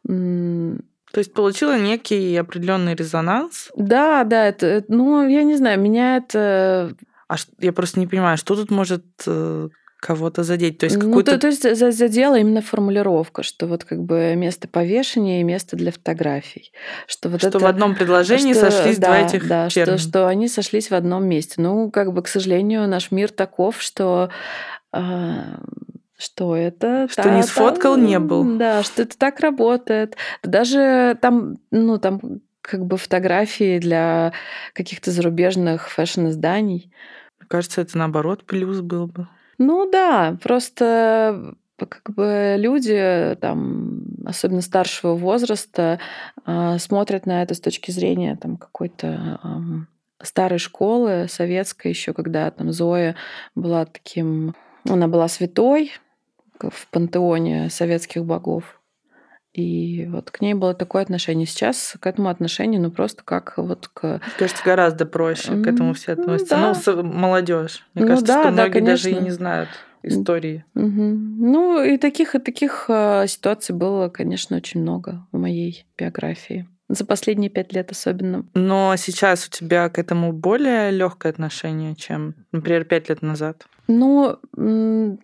[0.03, 3.71] То есть получила некий определенный резонанс?
[3.75, 6.93] Да, да, это, ну, я не знаю, меня это...
[7.29, 10.77] А я просто не понимаю, что тут может э, кого-то задеть.
[10.77, 15.41] То есть, ну, то, то есть задела именно формулировка, что вот как бы место повешения
[15.41, 16.71] и место для фотографий.
[17.07, 19.97] Что, вот что это, в одном предложении что, сошлись да, два этих да, термина.
[19.97, 21.55] Что, что они сошлись в одном месте.
[21.57, 24.29] Ну, как бы, к сожалению, наш мир таков, что
[24.91, 25.59] а,
[26.17, 28.57] что это что та, не сфоткал, там, не был.
[28.57, 30.15] Да, что это так работает.
[30.43, 32.21] Даже там, ну, там
[32.61, 34.33] как бы фотографии для
[34.73, 36.91] каких-то зарубежных фэшн-изданий.
[37.39, 39.27] Мне кажется, это наоборот плюс был бы.
[39.57, 45.99] Ну да, просто как бы люди, там, особенно старшего возраста,
[46.43, 49.39] а, смотрят на это с точки зрения там, какой-то
[50.21, 53.15] старой школы, советской еще, когда там Зоя
[53.55, 54.55] была таким...
[54.89, 55.91] Она была святой
[56.59, 58.76] в пантеоне советских богов.
[59.57, 61.47] И вот к ней было такое отношение.
[61.47, 64.21] Сейчас к этому отношению, ну просто как вот к...
[64.37, 66.57] Кажется, гораздо проще к этому все ну относятся.
[66.57, 67.01] Ну, да.
[67.01, 67.83] ну молодежь.
[67.95, 69.09] Мне ну, кажется, да, что да, многие конечно.
[69.09, 69.69] даже и не знают
[70.03, 70.63] истории.
[70.75, 70.85] Угу.
[70.85, 76.67] Ну и таких и таких а, ситуаций было, конечно, очень много в моей биографии.
[76.89, 78.45] За последние пять лет особенно.
[78.53, 83.65] Но сейчас у тебя к этому более легкое отношение, чем, например, пять лет назад.
[83.89, 84.37] Ну,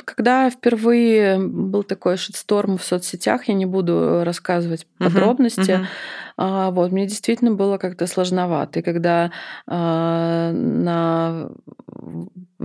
[0.05, 5.85] когда впервые был такой шитсторм в соцсетях, я не буду рассказывать подробности, uh-huh,
[6.37, 6.71] uh-huh.
[6.71, 8.79] вот, мне действительно было как-то сложновато.
[8.79, 9.31] И когда
[9.67, 11.49] а, на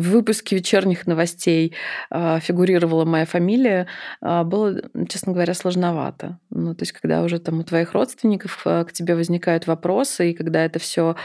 [0.03, 1.75] выпуске вечерних новостей
[2.11, 3.87] а, фигурировала моя фамилия,
[4.21, 6.39] а, было, честно говоря, сложновато.
[6.51, 10.65] Ну, то есть, когда уже там у твоих родственников к тебе возникают вопросы, и когда
[10.65, 11.17] это все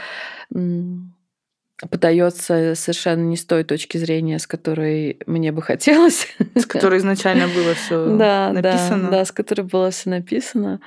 [1.90, 6.28] подается совершенно не с той точки зрения, с которой мне бы хотелось.
[6.54, 9.10] С которой изначально было все да, написано.
[9.10, 10.80] Да, да, с которой было все написано.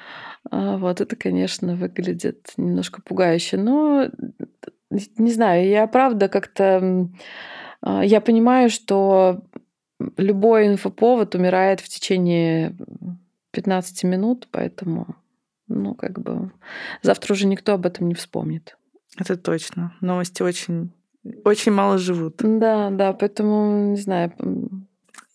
[0.50, 3.58] А вот это, конечно, выглядит немножко пугающе.
[3.58, 4.10] Но
[4.90, 7.10] не знаю, я правда как-то...
[7.82, 9.42] А, я понимаю, что
[10.18, 12.76] любой инфоповод умирает в течение
[13.52, 15.16] 15 минут, поэтому,
[15.68, 16.52] ну, как бы,
[17.02, 18.78] завтра уже никто об этом не вспомнит.
[19.18, 19.96] Это точно.
[20.02, 20.92] Новости очень,
[21.44, 22.36] очень мало живут.
[22.38, 24.34] Да, да, поэтому, не знаю.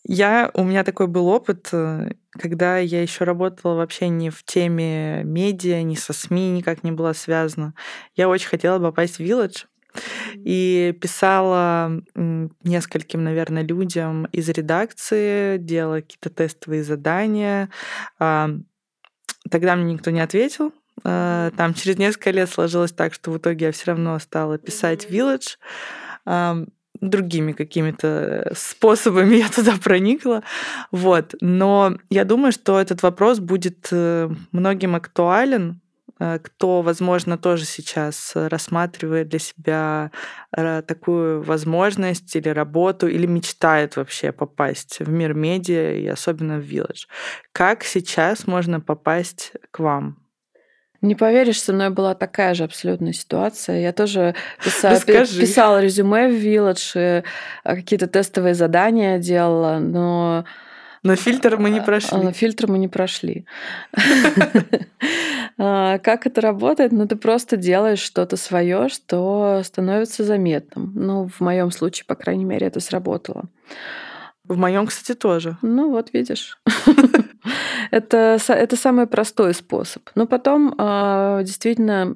[0.05, 1.69] Я, у меня такой был опыт.
[1.71, 6.91] Э, когда я еще работала вообще не в теме медиа, ни со СМИ никак не
[6.91, 7.73] была связана,
[8.15, 9.65] я очень хотела попасть в Village.
[10.35, 12.01] И писала
[12.63, 17.69] нескольким, наверное, людям из редакции, делала какие-то тестовые задания.
[18.19, 18.49] А,
[19.49, 20.73] тогда мне никто не ответил.
[21.03, 25.07] А, там через несколько лет сложилось так, что в итоге я все равно стала писать
[25.09, 25.57] Village
[27.01, 30.43] другими какими-то способами я туда проникла.
[30.91, 31.35] Вот.
[31.41, 35.82] Но я думаю, что этот вопрос будет э, многим актуален, э,
[36.43, 40.11] кто, возможно, тоже сейчас рассматривает для себя
[40.55, 46.63] э, такую возможность или работу, или мечтает вообще попасть в мир медиа, и особенно в
[46.63, 47.07] Village.
[47.51, 50.17] Как сейчас можно попасть к вам?
[51.01, 53.81] Не поверишь, со мной была такая же абсолютная ситуация.
[53.81, 57.25] Я тоже писала, писала резюме в Village,
[57.63, 60.45] какие-то тестовые задания делала, но...
[61.03, 62.31] Но фильтр мы не а, прошли.
[62.31, 63.45] Фильтр мы не прошли.
[65.57, 66.91] Как это работает?
[66.93, 70.93] Ну, ты просто делаешь что-то свое, что становится заметным.
[70.95, 73.43] Ну, в моем случае, по крайней мере, это сработало.
[74.45, 75.57] В моем, кстати, тоже.
[75.61, 76.57] Ну, вот видишь.
[77.91, 80.09] это, это самый простой способ.
[80.15, 82.15] Но потом а, действительно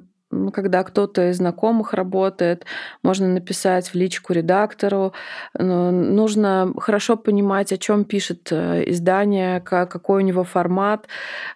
[0.52, 2.64] когда кто-то из знакомых работает,
[3.02, 5.14] можно написать в личку редактору.
[5.54, 11.06] Нужно хорошо понимать, о чем пишет э, издание, какой у него формат,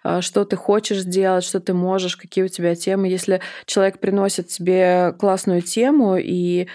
[0.03, 3.07] а, что ты хочешь сделать, что ты можешь, какие у тебя темы.
[3.07, 6.67] Если человек приносит тебе классную тему и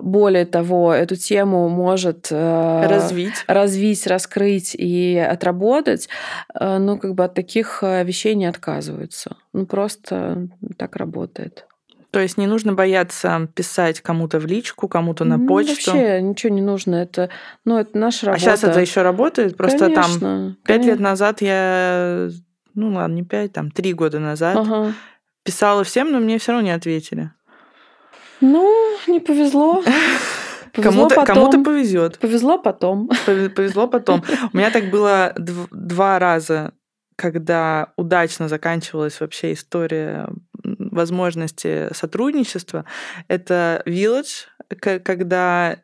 [0.00, 6.08] более того, эту тему может э, развить, развить раскрыть и отработать,
[6.54, 9.36] э, ну, как бы от таких вещей не отказываются.
[9.52, 11.66] Ну, просто так работает.
[12.16, 15.90] То есть не нужно бояться писать кому-то в личку, кому-то на ну, почту.
[15.92, 16.94] Вообще ничего не нужно.
[16.94, 17.28] Это,
[17.66, 18.42] ну, это наша работа.
[18.42, 19.54] А сейчас это еще работает?
[19.54, 22.30] Просто конечно, там пять лет назад я,
[22.74, 24.94] ну ладно, не пять, там три года назад ага.
[25.42, 27.32] писала всем, но мне все равно не ответили.
[28.40, 29.82] Ну, не повезло.
[30.72, 32.18] Кому-то, кому-то повезет.
[32.18, 33.08] Повезло потом.
[33.24, 34.22] Повезло потом.
[34.52, 36.74] У меня так было два раза
[37.16, 40.28] когда удачно заканчивалась вообще история
[40.62, 42.84] возможности сотрудничества,
[43.28, 44.46] это Village,
[44.78, 45.78] когда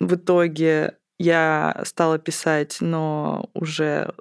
[0.00, 4.12] в итоге я стала писать, но уже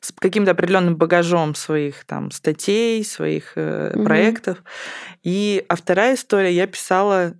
[0.00, 4.04] с каким-то определенным багажом своих там статей, своих э, угу.
[4.04, 4.62] проектов.
[5.22, 7.34] И а вторая история я писала,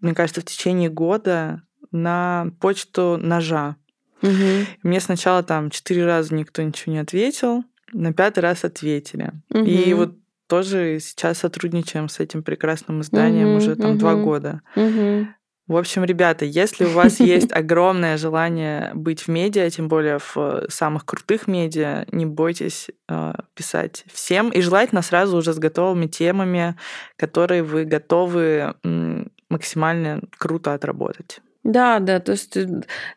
[0.00, 3.76] мне кажется, в течение года на почту ножа.
[4.22, 4.66] Угу.
[4.82, 9.32] Мне сначала там четыре раза никто ничего не ответил, на пятый раз ответили.
[9.50, 9.64] Угу.
[9.64, 14.62] И вот тоже сейчас сотрудничаем с этим прекрасным изданием угу, уже там угу, два года.
[14.74, 15.28] Угу.
[15.70, 20.66] В общем, ребята, если у вас есть огромное желание быть в медиа, тем более в
[20.68, 24.50] самых крутых медиа, не бойтесь э, писать всем.
[24.50, 26.74] И желательно сразу уже с готовыми темами,
[27.14, 28.74] которые вы готовы
[29.48, 31.40] максимально круто отработать.
[31.62, 32.66] Да, да, то есть э,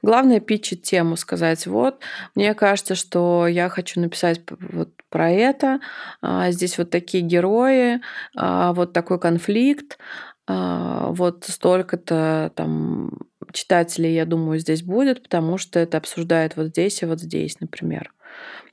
[0.02, 2.02] главное питчить тему, сказать, вот,
[2.36, 5.80] мне кажется, что я хочу написать вот про это,
[6.22, 8.02] а, здесь вот такие герои,
[8.36, 9.98] а, вот такой конфликт,
[10.46, 13.12] а, вот столько-то там
[13.54, 18.12] читателей, я думаю, здесь будет, потому что это обсуждает вот здесь и вот здесь, например.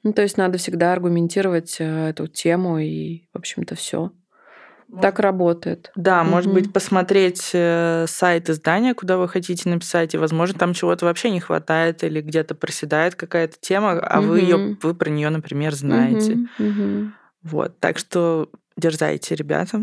[0.03, 4.13] Ну, то есть надо всегда аргументировать э, эту тему и, в общем-то, все.
[5.01, 5.93] Так работает.
[5.95, 6.31] Да, угу.
[6.31, 11.31] может быть, посмотреть э, сайт издания, куда вы хотите написать, и, возможно, там чего-то вообще
[11.31, 16.33] не хватает или где-то проседает какая-то тема, а вы ее, вы про нее, например, знаете.
[16.59, 16.69] Угу.
[16.69, 17.13] Угу.
[17.45, 19.83] Вот, так что дерзайте, ребята.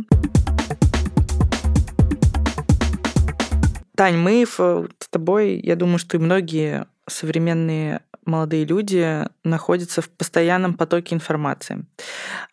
[3.98, 10.76] Тань, мы с тобой, я думаю, что и многие современные молодые люди находятся в постоянном
[10.76, 11.84] потоке информации.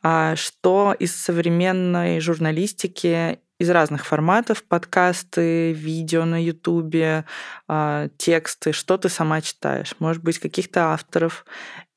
[0.03, 7.26] А что из современной журналистики из разных форматов, подкасты, видео на Ютубе,
[7.68, 9.95] а, тексты, что ты сама читаешь?
[9.99, 11.45] Может быть, каких-то авторов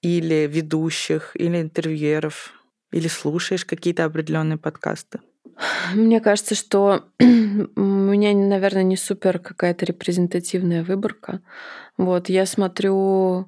[0.02, 2.52] или ведущих, или интервьюеров,
[2.92, 5.20] или слушаешь какие-то определенные подкасты?
[5.94, 7.24] Мне кажется, что у
[7.82, 11.42] меня, наверное, не супер какая-то репрезентативная выборка.
[11.98, 13.48] Вот, я смотрю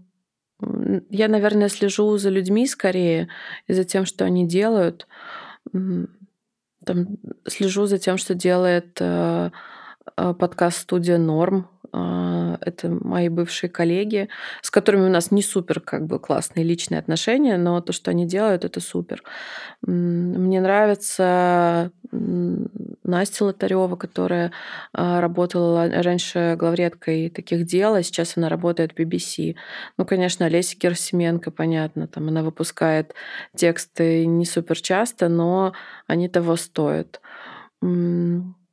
[1.10, 3.30] я, наверное, слежу за людьми скорее
[3.68, 5.08] и за тем, что они делают.
[5.72, 9.52] Там, слежу за тем, что делает э,
[10.18, 11.68] э, подкаст-студия «Норм».
[11.92, 14.30] А, это мои бывшие коллеги,
[14.62, 18.26] с которыми у нас не супер как бы классные личные отношения, но то, что они
[18.26, 19.24] делают, это супер.
[19.82, 24.52] Мне нравится Настя Лотарева, которая
[24.94, 29.56] а, работала раньше главредкой таких дел, а сейчас она работает в BBC.
[29.98, 33.14] Ну, конечно, Олеся Герсименко, понятно, там она выпускает
[33.56, 35.74] тексты не супер часто, но
[36.08, 37.22] они того стоят.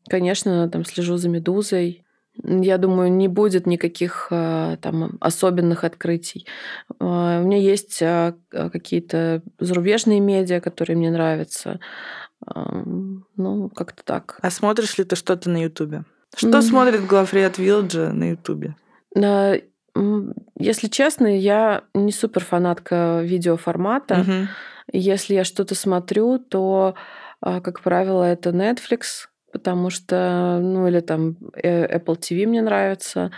[0.09, 2.06] Конечно, там слежу за «Медузой»,
[2.43, 6.47] я думаю, не будет никаких а, там особенных открытий.
[6.99, 11.80] А, у меня есть а, какие-то зарубежные медиа, которые мне нравятся.
[12.45, 14.39] Ну, как-то так.
[14.43, 16.05] А смотришь ли ты что-то на Ютубе?
[16.37, 16.62] Что mm.
[16.62, 18.76] смотрит главред Вилджа на Ютубе?
[20.59, 24.14] Если честно, я не супер фанатка видеоформата.
[24.16, 24.47] Mm-hmm.
[24.93, 26.95] Если я что-то смотрю, то,
[27.41, 33.31] как правило, это Netflix, потому что, ну или там э, Apple TV мне нравится,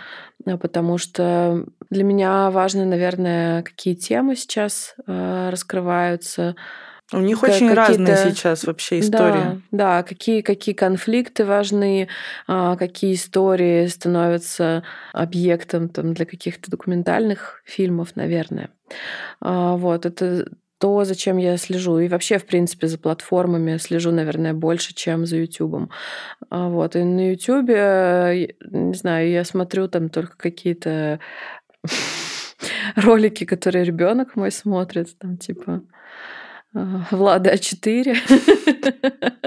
[0.45, 6.57] а, потому что для меня важно, наверное, какие темы сейчас э, раскрываются.
[7.13, 9.61] У них как, очень разные сейчас вообще истории.
[9.71, 12.09] Да, да, какие, какие конфликты важны,
[12.47, 18.71] а, какие истории становятся объектом там, для каких-то документальных фильмов, наверное.
[19.39, 20.47] А, вот, это
[20.79, 21.99] то, зачем я слежу.
[21.99, 25.91] И вообще, в принципе, за платформами слежу, наверное, больше, чем за YouTube.
[26.49, 26.95] А вот.
[26.95, 31.19] И на YouTube, не знаю, я смотрю там только какие-то
[32.95, 35.81] ролики, которые ребенок мой смотрит, там типа
[36.73, 38.17] а, Влада А4.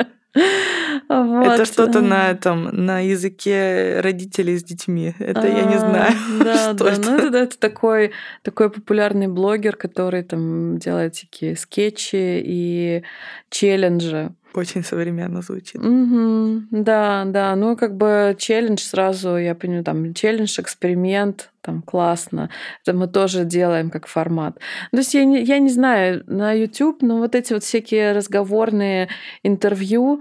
[1.09, 1.47] Вот.
[1.47, 5.14] Это что-то на этом, на языке родителей с детьми.
[5.18, 6.12] Это я не знаю.
[6.43, 6.85] Да, да.
[6.85, 8.12] Ну, это, это такой,
[8.43, 13.03] такой популярный блогер, который там делает такие скетчи и
[13.51, 14.33] челленджи.
[14.55, 15.76] Очень современно звучит.
[15.76, 17.57] Угу, да, да.
[17.57, 22.50] Ну, как бы челлендж сразу, я понимаю, там челлендж, эксперимент, там классно.
[22.82, 24.59] Это мы тоже делаем как формат.
[24.90, 29.09] То есть я не, я не знаю, на YouTube, но вот эти вот всякие разговорные
[29.42, 30.20] интервью,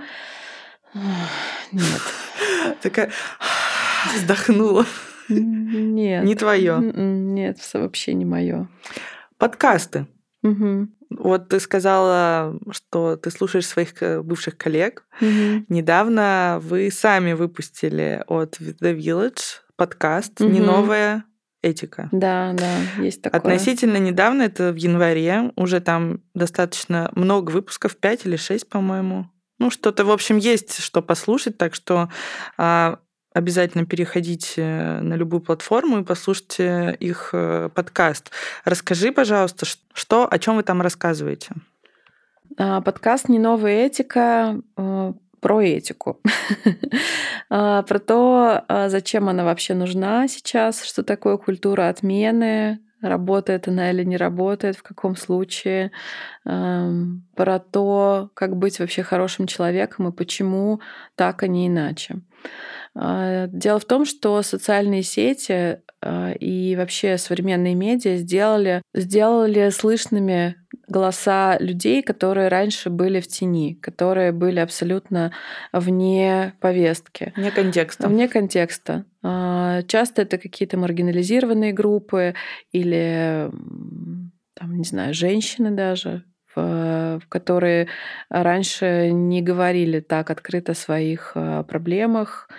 [1.71, 2.01] нет.
[2.81, 3.09] Такая
[4.15, 4.85] вздохнула.
[5.29, 6.23] Нет.
[6.23, 6.79] Не твое.
[6.79, 8.67] Нет, вообще не мое.
[9.37, 10.07] Подкасты.
[10.43, 10.87] Угу.
[11.17, 15.05] Вот ты сказала, что ты слушаешь своих э, бывших коллег.
[15.19, 15.65] Угу.
[15.69, 20.49] Недавно вы сами выпустили от The Village подкаст угу.
[20.49, 21.25] «Не новая
[21.61, 22.09] этика».
[22.11, 23.39] Да, да, есть такое.
[23.39, 29.29] Относительно недавно, это в январе, уже там достаточно много выпусков, 5 или 6, по-моему.
[29.59, 32.09] Ну, что-то, в общем, есть, что послушать, так что
[32.57, 32.99] а,
[33.33, 38.31] обязательно переходите на любую платформу и послушайте их э, подкаст.
[38.65, 41.51] Расскажи, пожалуйста, что, о чем вы там рассказываете?
[42.57, 46.19] А, подкаст «Не новая этика» э, про этику,
[47.49, 53.91] а, про то, а, зачем она вообще нужна сейчас, что такое культура отмены, работает она
[53.91, 55.91] или не работает, в каком случае,
[56.43, 60.81] про то, как быть вообще хорошим человеком и почему
[61.15, 62.21] так, а не иначе.
[62.95, 70.55] А, дело в том, что социальные сети а, и вообще современные медиа сделали, сделали слышными
[70.91, 75.31] голоса людей, которые раньше были в тени, которые были абсолютно
[75.73, 77.33] вне повестки.
[77.35, 78.07] Вне контекста.
[78.07, 79.05] Вне контекста.
[79.23, 82.35] А, часто это какие-то маргинализированные группы
[82.71, 83.49] или,
[84.53, 86.23] там, не знаю, женщины даже,
[86.53, 87.87] в, которые
[88.29, 91.35] раньше не говорили так открыто о своих
[91.67, 92.49] проблемах,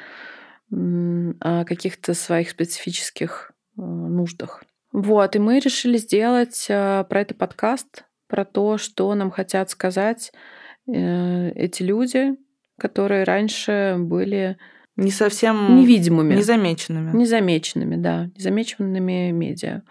[0.71, 4.63] о каких-то своих специфических э, нуждах.
[4.93, 10.33] Вот, и мы решили сделать э, про это подкаст, про то, что нам хотят сказать
[10.89, 12.33] э, эти люди,
[12.79, 14.57] которые раньше были
[14.97, 17.15] не совсем невидимыми, незамеченными.
[17.15, 19.83] Незамеченными, да, незамеченными медиа.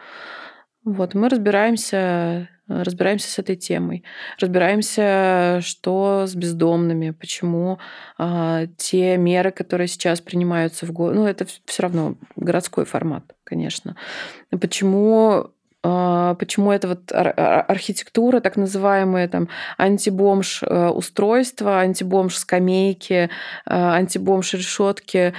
[0.84, 4.04] Вот, мы разбираемся разбираемся с этой темой,
[4.40, 7.80] разбираемся, что с бездомными, почему
[8.18, 13.98] а, те меры, которые сейчас принимаются в город, ну это все равно городской формат, конечно,
[14.52, 15.52] почему
[15.82, 23.30] почему это вот архитектура, так называемые там антибомж э, устройства, антибомж скамейки,
[23.66, 25.34] а, антибомж решетки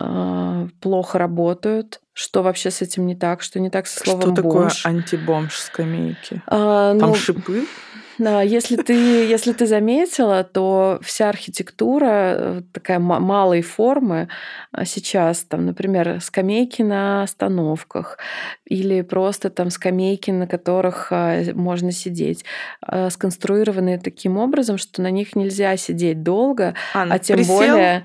[0.00, 4.32] а, плохо работают, что вообще с этим не так, что не так со словом Что
[4.32, 4.86] такое бомж.
[4.86, 6.40] антибомж скамейки?
[6.46, 7.66] А, Там ну, шипы?
[8.18, 14.28] Да, если ты, если ты заметила, то вся архитектура э, такая малой формы
[14.70, 18.18] а сейчас, там, например, скамейки на остановках
[18.64, 22.44] или просто там скамейки, на которых а, можно сидеть,
[22.82, 28.04] а, сконструированы таким образом, что на них нельзя сидеть долго, А, а тем присел более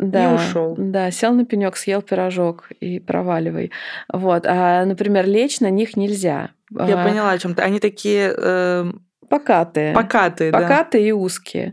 [0.00, 0.74] и да, ушел.
[0.78, 3.70] да, сел на пенек, съел пирожок и проваливай.
[4.12, 4.46] Вот.
[4.46, 6.50] А, например, лечь на них нельзя.
[6.70, 7.62] Я А, поняла, о чем ты.
[7.62, 8.90] Они такие э,
[9.30, 9.94] Покатые.
[9.94, 10.58] покатые, да.
[10.60, 11.72] Покатые и узкие.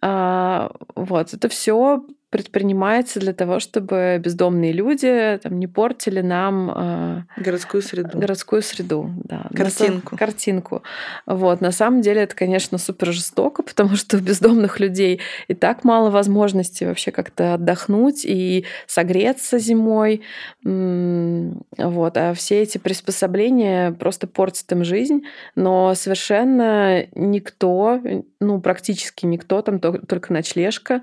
[0.00, 1.34] А, Вот.
[1.34, 8.18] Это все предпринимается для того, чтобы бездомные люди там, не портили нам а, Городскую среду.
[8.18, 9.10] городскую среду.
[9.24, 9.46] Да.
[9.50, 10.16] На са- Картинку.
[10.16, 10.82] Картинку.
[11.26, 11.60] Вот.
[11.60, 16.10] На самом деле это, конечно, супер жестоко, потому что у бездомных людей и так мало
[16.10, 20.22] возможностей вообще как-то отдохнуть и согреться зимой.
[20.64, 22.16] Вот.
[22.16, 25.22] А все эти приспособления просто портят им жизнь,
[25.54, 28.00] но совершенно никто,
[28.40, 31.02] ну, практически никто, там то- только ночлежка,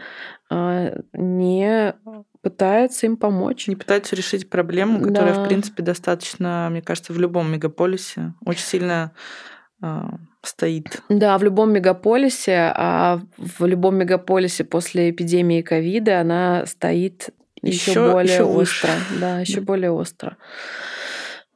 [0.50, 1.94] а, не
[2.42, 3.68] пытается им помочь.
[3.68, 5.46] Не пытаются решить проблему, которая, в Да.
[5.46, 9.12] принципе, достаточно, мне кажется, в любом мегаполисе очень сильно
[9.82, 11.02] а, стоит.
[11.10, 17.30] Да, в любом мегаполисе, а в любом мегаполисе после эпидемии ковида она стоит
[17.62, 18.88] еще Ещё- более выше.
[18.88, 18.92] остро.
[19.20, 19.66] Да, еще Да.
[19.66, 20.38] более остро.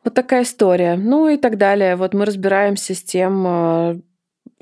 [0.03, 0.95] Вот такая история.
[0.95, 1.95] Ну и так далее.
[1.95, 3.99] Вот мы разбираемся с тем, а,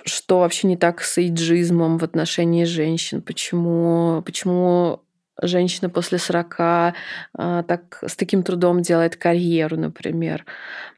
[0.06, 5.02] что вообще не так с эйджизмом в отношении женщин, почему, почему
[5.42, 6.94] женщина после 40 а,
[7.64, 10.46] так, с таким трудом делает карьеру, например.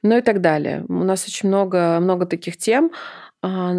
[0.02, 0.86] Ну и так далее.
[0.88, 2.92] У нас очень много, много таких тем,
[3.42, 3.76] а,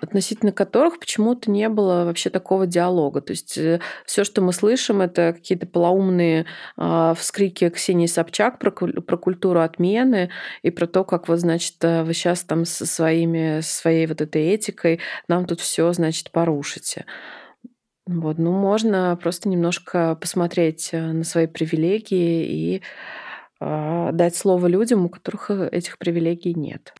[0.00, 3.20] относительно которых почему-то не было вообще такого диалога.
[3.20, 3.58] То есть
[4.06, 6.46] все, что мы слышим, это какие-то полоумные
[6.76, 10.30] а, вскрики Ксении Собчак про, про культуру отмены
[10.62, 14.42] и про то, как вот, значит, э, вы сейчас там со своими, своей вот этой
[14.42, 17.04] этикой нам тут все, значит, порушите.
[18.06, 22.82] Вот, ну, можно просто немножко посмотреть э, на свои привилегии и
[23.60, 26.94] а, дать слово людям, у которых э, этих привилегий нет.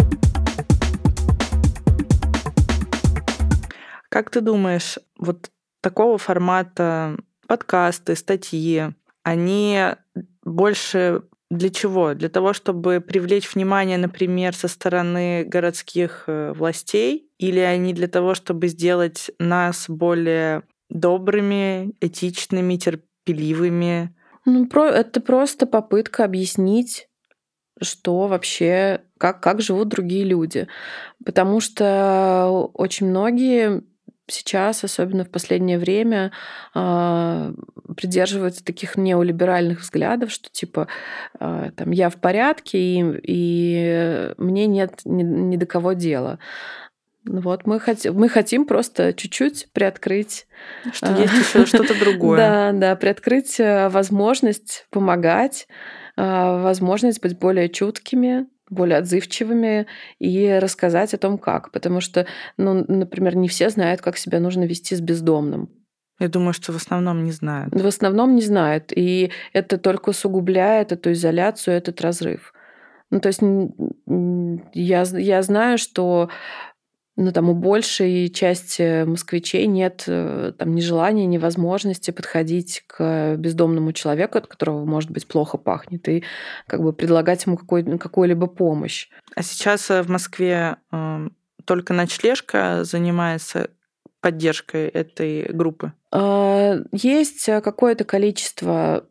[4.19, 5.49] Как ты думаешь, вот
[5.81, 7.17] такого формата
[7.47, 8.87] подкасты, статьи,
[9.23, 9.81] они
[10.43, 12.15] больше для чего?
[12.15, 17.31] Для того, чтобы привлечь внимание, например, со стороны городских э, властей?
[17.39, 24.17] Или они для того, чтобы сделать нас более добрыми, этичными, терпеливыми?
[24.45, 27.09] Ну, про- это просто попытка объяснить,
[27.81, 30.67] что вообще, как, как живут другие люди.
[31.25, 33.85] Потому что очень многие
[34.31, 36.33] сейчас, особенно в последнее время,
[36.75, 37.53] а,
[37.97, 40.89] придерживаются таких неолиберальных взглядов, что типа
[41.39, 46.39] а, там я в порядке и, и мне нет ни, ни до кого дела.
[47.25, 50.47] Вот мы хотим, мы хотим просто чуть-чуть приоткрыть
[50.93, 52.39] Что а, есть еще что-то другое.
[52.73, 55.69] да, да, приоткрыть э, возможность помогать,
[56.17, 59.87] возможность быть более чуткими, более отзывчивыми
[60.19, 61.71] и рассказать о том, как.
[61.73, 65.71] Потому что, ну, например, не все знают, как себя нужно вести с бездомным.
[66.21, 67.73] Я думаю, что в основном не знают.
[67.75, 68.93] В основном не знают.
[68.95, 72.53] И это только усугубляет эту изоляцию, этот разрыв.
[73.11, 73.41] Ну, то есть
[74.75, 76.29] я, я знаю, что
[77.21, 83.35] ну, там у большей части москвичей нет э, там, ни желания, ни возможности подходить к
[83.37, 86.23] бездомному человеку, от которого, может быть, плохо пахнет, и
[86.69, 89.09] как бы предлагать ему какой, какую-либо помощь.
[89.35, 91.29] А сейчас э, в Москве э,
[91.65, 93.71] только ночлежка занимается
[94.21, 95.93] поддержкой этой группы.
[96.13, 99.07] А, Есть э, какое-то количество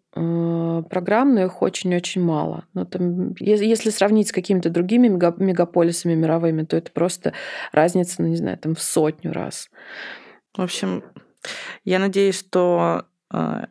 [0.90, 2.66] программ, но их очень-очень мало.
[2.74, 7.34] Ну, там, если сравнить с какими-то другими мега- мегаполисами мировыми, то это просто
[7.72, 9.70] разница, ну, не знаю, там в сотню раз.
[10.56, 11.04] В общем,
[11.84, 13.66] я надеюсь, что э,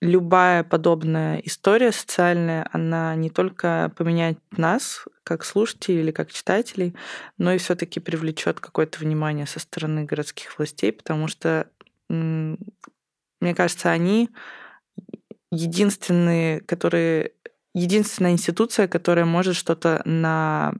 [0.00, 6.94] любая подобная история социальная, она не только поменяет нас, как слушателей или как читателей,
[7.38, 11.68] но и все-таки привлечет какое-то внимание со стороны городских властей, потому что,
[12.08, 14.28] мне кажется, они
[15.54, 17.32] единственные, которые
[17.74, 20.74] единственная институция, которая может что-то на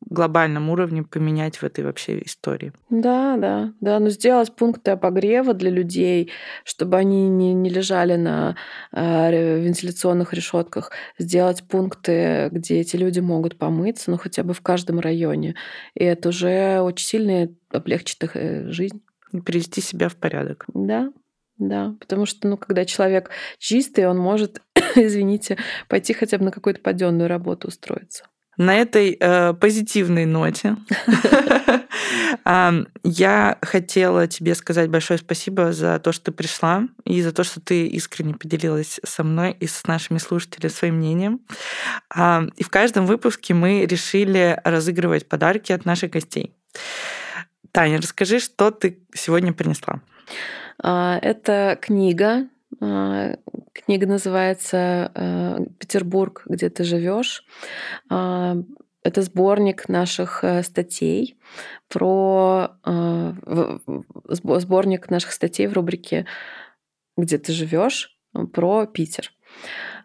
[0.00, 2.72] глобальном уровне поменять в этой вообще истории.
[2.88, 3.98] Да, да, да.
[3.98, 6.30] Но сделать пункты обогрева для людей,
[6.64, 8.56] чтобы они не, не лежали на
[8.92, 15.00] э, вентиляционных решетках, сделать пункты, где эти люди могут помыться, ну хотя бы в каждом
[15.00, 15.56] районе.
[15.94, 19.02] И это уже очень сильно облегчит их э, жизнь.
[19.32, 20.64] И привести себя в порядок.
[20.72, 21.12] Да,
[21.58, 21.94] да.
[22.00, 24.62] Потому что, ну, когда человек чистый, он может,
[24.94, 28.24] извините, пойти хотя бы на какую-то паденную работу устроиться.
[28.56, 30.76] На этой э, позитивной ноте
[33.04, 37.60] я хотела тебе сказать большое спасибо за то, что ты пришла и за то, что
[37.60, 41.40] ты искренне поделилась со мной и с нашими слушателями своим мнением.
[42.56, 46.52] И в каждом выпуске мы решили разыгрывать подарки от наших гостей.
[47.70, 50.00] Таня, расскажи, что ты сегодня принесла.
[50.82, 52.48] А, это книга.
[52.80, 53.36] А,
[53.72, 57.44] книга называется э, «Петербург, где ты живешь».
[58.10, 58.56] А,
[59.02, 61.38] это сборник наших э, статей
[61.88, 62.72] про
[64.28, 66.26] сборник наших статей в рубрике
[67.16, 68.18] «Где ты живешь»
[68.52, 69.32] про Питер.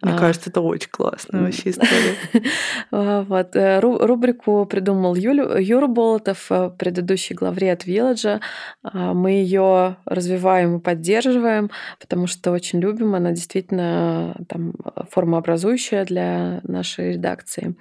[0.04, 2.16] Мне а, кажется, это очень классная вообще история.
[2.92, 3.56] А, вот.
[3.56, 8.42] Э, рубрику придумал Юлю, Юра Болотов, э, предыдущий главред Вилладжа.
[8.84, 13.16] А, мы ее развиваем и поддерживаем, потому что очень любим.
[13.16, 14.74] Она действительно там,
[15.10, 17.76] формообразующая для нашей редакции.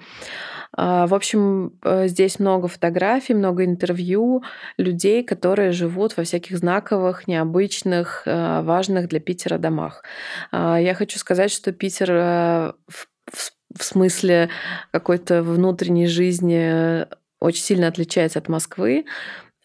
[0.74, 4.42] В общем, э, здесь много фотографий, много интервью
[4.78, 10.02] людей, которые живут во всяких знаковых, необычных, важных для Питера домах.
[10.52, 13.08] Я хочу сказать, что Питер Э, в,
[13.76, 14.50] в смысле
[14.90, 17.06] какой-то внутренней жизни
[17.40, 19.04] очень сильно отличается от Москвы.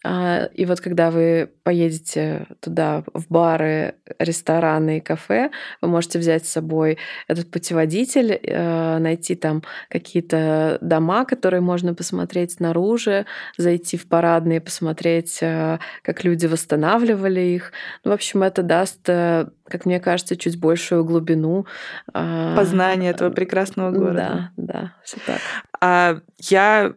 [0.04, 6.46] А, и вот когда вы поедете туда, в бары, рестораны и кафе, вы можете взять
[6.46, 13.26] с собой этот путеводитель, э, найти там какие-то дома, которые можно посмотреть снаружи,
[13.56, 17.72] зайти в парадные, посмотреть, э, как люди восстанавливали их.
[18.04, 21.66] Ну, в общем, это даст, э, как мне кажется, чуть большую глубину.
[22.14, 24.52] А, Познание этого прекрасного города.
[24.56, 25.40] Да, да, все так.
[25.80, 26.94] А я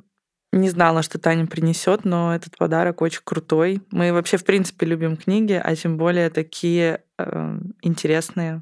[0.51, 3.81] не знала, что Таня принесет, но этот подарок очень крутой.
[3.91, 8.61] Мы вообще, в принципе, любим книги, а тем более такие э, интересные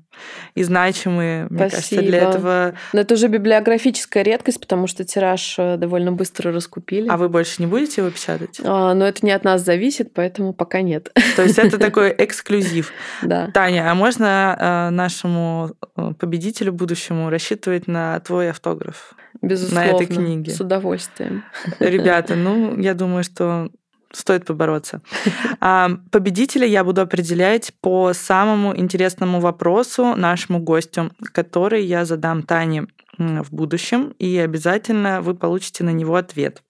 [0.54, 1.46] и значимые.
[1.46, 1.64] Спасибо.
[1.64, 2.74] Мне кажется, для этого...
[2.94, 7.08] Но это уже библиографическая редкость, потому что тираж э, довольно быстро раскупили.
[7.10, 8.62] А вы больше не будете его печатать?
[8.64, 11.12] А, но это не от нас зависит, поэтому пока нет.
[11.36, 12.92] То есть это такой эксклюзив.
[13.24, 13.50] Да.
[13.52, 19.16] Таня, а можно э, нашему э, победителю будущему рассчитывать на твой автограф?
[19.42, 20.52] Безусловно, на этой книге.
[20.52, 21.44] С удовольствием.
[21.80, 23.70] Ребята, ну, я думаю, что
[24.12, 25.02] стоит побороться.
[25.62, 32.88] А, победителя я буду определять по самому интересному вопросу нашему гостю, который я задам Тане
[33.18, 36.64] в будущем, и обязательно вы получите на него ответ.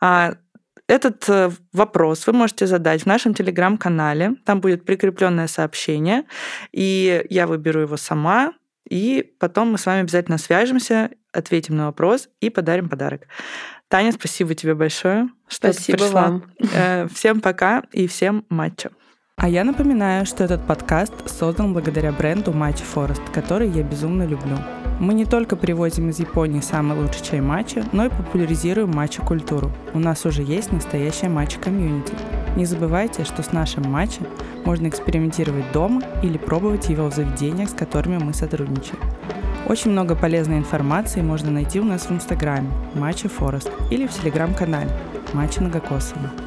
[0.00, 0.34] А,
[0.88, 4.34] этот э, вопрос вы можете задать в нашем телеграм-канале.
[4.44, 6.24] Там будет прикрепленное сообщение,
[6.72, 8.52] и я выберу его сама,
[8.88, 13.22] и потом мы с вами обязательно свяжемся, ответим на вопрос и подарим подарок.
[13.88, 16.22] Таня, спасибо тебе большое, что спасибо пришла.
[16.22, 16.44] вам.
[16.74, 18.90] Э, всем пока и всем матча.
[19.36, 24.56] А я напоминаю, что этот подкаст создан благодаря бренду Matcha Forest, который я безумно люблю.
[24.98, 29.70] Мы не только привозим из Японии самый лучший чай матча, но и популяризируем матча-культуру.
[29.92, 32.14] У нас уже есть настоящая матча-комьюнити.
[32.56, 34.26] Не забывайте, что с нашим матчем
[34.64, 38.98] можно экспериментировать дома или пробовать его в заведениях, с которыми мы сотрудничаем.
[39.68, 44.90] Очень много полезной информации можно найти у нас в Инстаграме Матча Форест или в Телеграм-канале
[45.34, 46.45] Матча Многокосово.